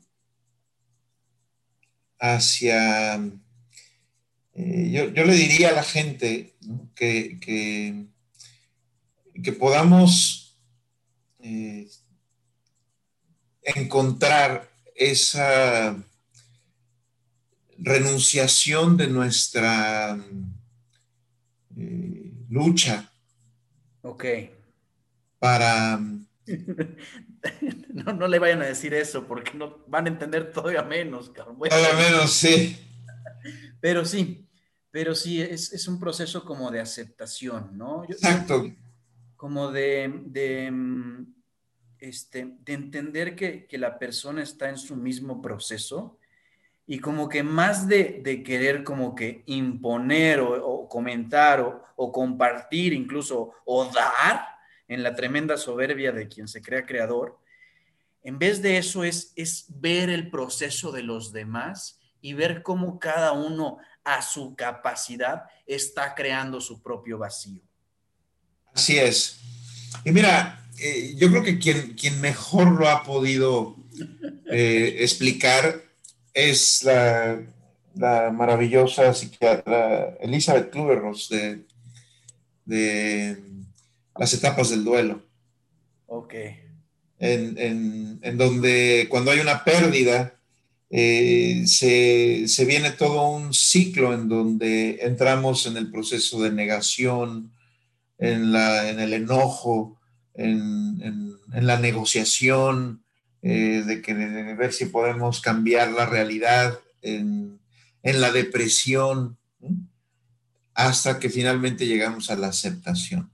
hacia, 2.20 3.16
eh, 4.54 5.12
yo, 5.14 5.26
le 5.26 5.34
diría 5.34 5.70
a 5.70 5.74
la 5.74 5.84
gente 5.84 6.56
que, 6.96 7.40
que, 7.40 8.06
podamos 9.54 10.58
eh, 11.40 11.88
encontrar 13.64 14.72
esa 14.96 15.96
renunciación 17.78 18.98
de 18.98 19.08
nuestra 19.08 20.18
lucha. 22.50 23.12
Ok. 24.02 24.26
Para... 25.40 26.00
No, 27.94 28.12
no 28.12 28.28
le 28.28 28.40
vayan 28.40 28.62
a 28.64 28.66
decir 28.66 28.94
eso 28.96 29.28
porque 29.28 29.54
no 29.54 29.78
van 29.88 30.08
a 30.08 30.10
entender 30.10 30.52
todavía 30.52 30.82
menos. 30.82 31.32
Todavía 31.32 31.94
menos, 31.94 32.32
sí. 32.32 32.78
Pero 33.80 34.04
sí, 34.04 34.46
pero 34.96 35.14
sí, 35.14 35.42
es, 35.42 35.90
un 35.90 36.00
proceso 36.00 36.46
como 36.46 36.72
de 36.72 36.80
aceptación, 36.80 37.78
¿no? 37.78 38.06
Exacto. 38.06 38.72
como 39.36 39.70
de, 39.70 40.22
de, 40.28 40.72
mm, 40.72 41.36
este, 42.00 42.56
de 42.64 42.74
entender 42.74 43.36
que, 43.36 43.68
la 43.72 44.00
persona 44.00 44.42
está 44.42 44.70
en 44.70 44.78
su 44.78 44.96
mismo 44.96 45.42
proceso 45.42 46.18
y 46.88 47.00
como 47.00 47.28
que 47.28 47.44
más 47.44 47.90
de, 47.90 48.24
querer 48.46 48.86
como 48.86 49.16
que 49.16 49.44
imponer 49.48 50.40
o, 50.40 50.75
comentar 50.88 51.62
o, 51.62 51.84
o, 51.96 52.12
compartir 52.12 52.94
incluso 52.94 53.52
o 53.66 53.86
dar 53.86 54.46
en 54.88 55.04
la 55.04 55.16
tremenda 55.16 55.58
soberbia 55.58 56.12
de 56.12 56.28
quien 56.28 56.48
se 56.48 56.62
crea 56.62 56.86
creador, 56.86 57.40
en 58.26 58.40
vez 58.40 58.62
de 58.62 58.78
eso 58.78 59.04
es, 59.04 59.34
es 59.36 59.66
ver 59.70 60.10
el 60.10 60.32
proceso 60.32 60.92
de 60.92 61.04
los 61.04 61.32
demás 61.32 62.00
y 62.22 62.34
ver 62.34 62.64
cómo 62.64 62.98
cada 62.98 63.34
uno 63.34 63.78
a 64.04 64.24
su 64.24 64.56
capacidad 64.56 65.44
está 65.68 66.16
creando 66.16 66.60
su 66.60 66.82
propio 66.82 67.20
vacío. 67.20 67.62
Así 68.74 68.98
es. 68.98 69.40
Y 70.04 70.12
mira, 70.12 70.68
eh, 70.80 71.14
yo 71.18 71.30
creo 71.30 71.44
que 71.44 71.60
quien, 71.60 71.94
quien, 71.94 72.20
mejor 72.20 72.72
lo 72.72 72.90
ha 72.90 73.04
podido 73.04 73.76
eh, 74.52 74.98
explicar 75.02 75.84
es 76.34 76.84
la, 76.84 77.42
maravillosa 77.96 79.14
psiquiatra 79.14 80.18
Elizabeth 80.20 80.72
Kluber-Ross 80.72 81.30
de, 81.30 81.66
de 82.66 83.38
las 84.18 84.34
etapas 84.34 84.70
del 84.70 84.84
duelo. 84.84 85.22
Ok 86.08 86.34
en, 87.20 88.38
donde 88.38 89.08
cuando 89.10 89.32
hay 89.32 89.40
una 89.40 89.64
pérdida, 89.64 90.36
eh, 90.90 91.64
se, 91.68 92.66
viene 92.66 92.92
todo 92.92 93.30
un 93.30 93.54
ciclo 93.54 94.14
en 94.14 94.30
donde 94.30 95.00
entramos 95.02 95.66
en 95.66 95.78
el 95.78 95.92
proceso 95.92 96.42
de 96.42 96.52
negación, 96.52 97.52
en, 98.18 98.52
la, 98.52 98.90
en 98.90 99.00
el 99.00 99.14
enojo, 99.14 100.00
en, 100.34 101.36
la 101.54 101.80
negociación, 101.80 103.04
eh, 103.42 103.84
de, 103.86 104.02
que, 104.02 104.14
ver 104.14 104.74
si 104.74 104.86
podemos 104.86 105.42
cambiar 105.42 105.92
la 105.92 106.06
realidad, 106.06 106.80
en, 107.02 107.60
la 108.14 108.32
depresión, 108.32 109.38
hasta 110.74 111.20
que 111.20 111.30
finalmente 111.30 111.88
llegamos 111.88 112.30
a 112.30 112.36
la 112.36 112.48
aceptación 112.48 113.32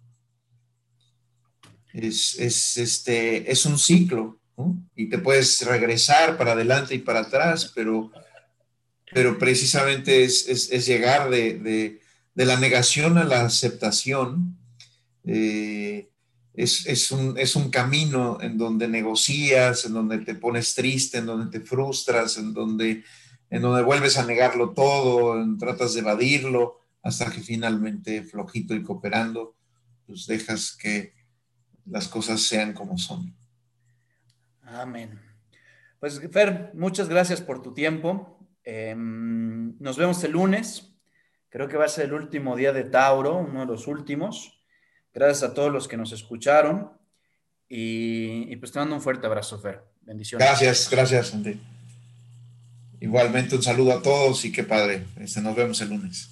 es, 1.93 2.77
este, 2.77 3.51
es 3.51 3.65
un 3.65 3.77
ciclo, 3.77 4.37
y 4.95 5.09
te 5.09 5.17
puedes 5.17 5.65
regresar 5.65 6.37
para 6.37 6.51
adelante 6.51 6.93
y 6.93 6.99
para 6.99 7.21
atrás, 7.21 7.71
pero, 7.73 8.11
pero 9.11 9.39
precisamente 9.39 10.23
es, 10.23 10.85
llegar 10.85 11.31
de, 11.31 11.99
la 12.35 12.59
negación 12.59 13.17
a 13.17 13.23
la 13.23 13.43
aceptación. 13.45 14.57
Eh, 15.25 16.09
es, 16.53 17.11
un, 17.11 17.37
es 17.39 17.55
un 17.55 17.71
camino 17.71 18.37
en 18.39 18.57
donde 18.57 18.87
negocias, 18.87 19.85
en 19.85 19.93
donde 19.93 20.19
te 20.19 20.35
pones 20.35 20.75
triste, 20.75 21.17
en 21.17 21.25
donde 21.25 21.59
te 21.59 21.65
frustras, 21.65 22.37
en 22.37 22.53
donde, 22.53 23.03
en 23.51 23.61
donde 23.61 23.83
vuelves 23.83 24.17
a 24.17 24.25
negarlo 24.25 24.71
todo, 24.71 25.35
tratas 25.59 25.93
de 25.93 25.99
evadirlo, 25.99 26.79
hasta 27.03 27.29
que 27.29 27.41
finalmente, 27.41 28.23
flojito 28.23 28.73
y 28.73 28.81
cooperando, 28.81 29.55
pues 30.07 30.25
dejas 30.25 30.75
que, 30.75 31.13
las 31.85 32.07
cosas 32.07 32.41
sean 32.41 32.73
como 32.73 32.97
son. 32.97 33.35
Amén. 34.61 35.19
Pues 35.99 36.21
Fer, 36.31 36.71
muchas 36.73 37.09
gracias 37.09 37.41
por 37.41 37.61
tu 37.61 37.73
tiempo. 37.73 38.39
Em, 38.63 39.77
nos 39.79 39.97
vemos 39.97 40.23
el 40.23 40.31
lunes. 40.31 40.95
Creo 41.49 41.67
que 41.67 41.77
va 41.77 41.85
a 41.85 41.89
ser 41.89 42.05
el 42.05 42.13
último 42.13 42.55
día 42.55 42.71
de 42.71 42.85
Tauro, 42.85 43.37
uno 43.37 43.61
de 43.61 43.65
los 43.65 43.87
últimos. 43.87 44.63
Gracias 45.13 45.43
a 45.43 45.53
todos 45.53 45.71
los 45.71 45.87
que 45.87 45.97
nos 45.97 46.11
escucharon. 46.11 46.91
Y, 47.67 48.55
pues 48.57 48.71
te 48.71 48.79
mando 48.79 48.95
un 48.95 49.01
fuerte 49.01 49.27
abrazo, 49.27 49.59
Fer. 49.59 49.83
Bendiciones. 50.01 50.47
Gracias, 50.47 50.89
gracias, 50.89 51.33
Igualmente 53.01 53.55
un 53.55 53.63
saludo 53.63 53.93
a 53.93 54.01
todos 54.01 54.45
y 54.45 54.51
qué 54.51 54.63
padre. 54.63 55.03
Este, 55.19 55.41
nos 55.41 55.55
vemos 55.55 55.81
el 55.81 55.89
lunes. 55.89 56.30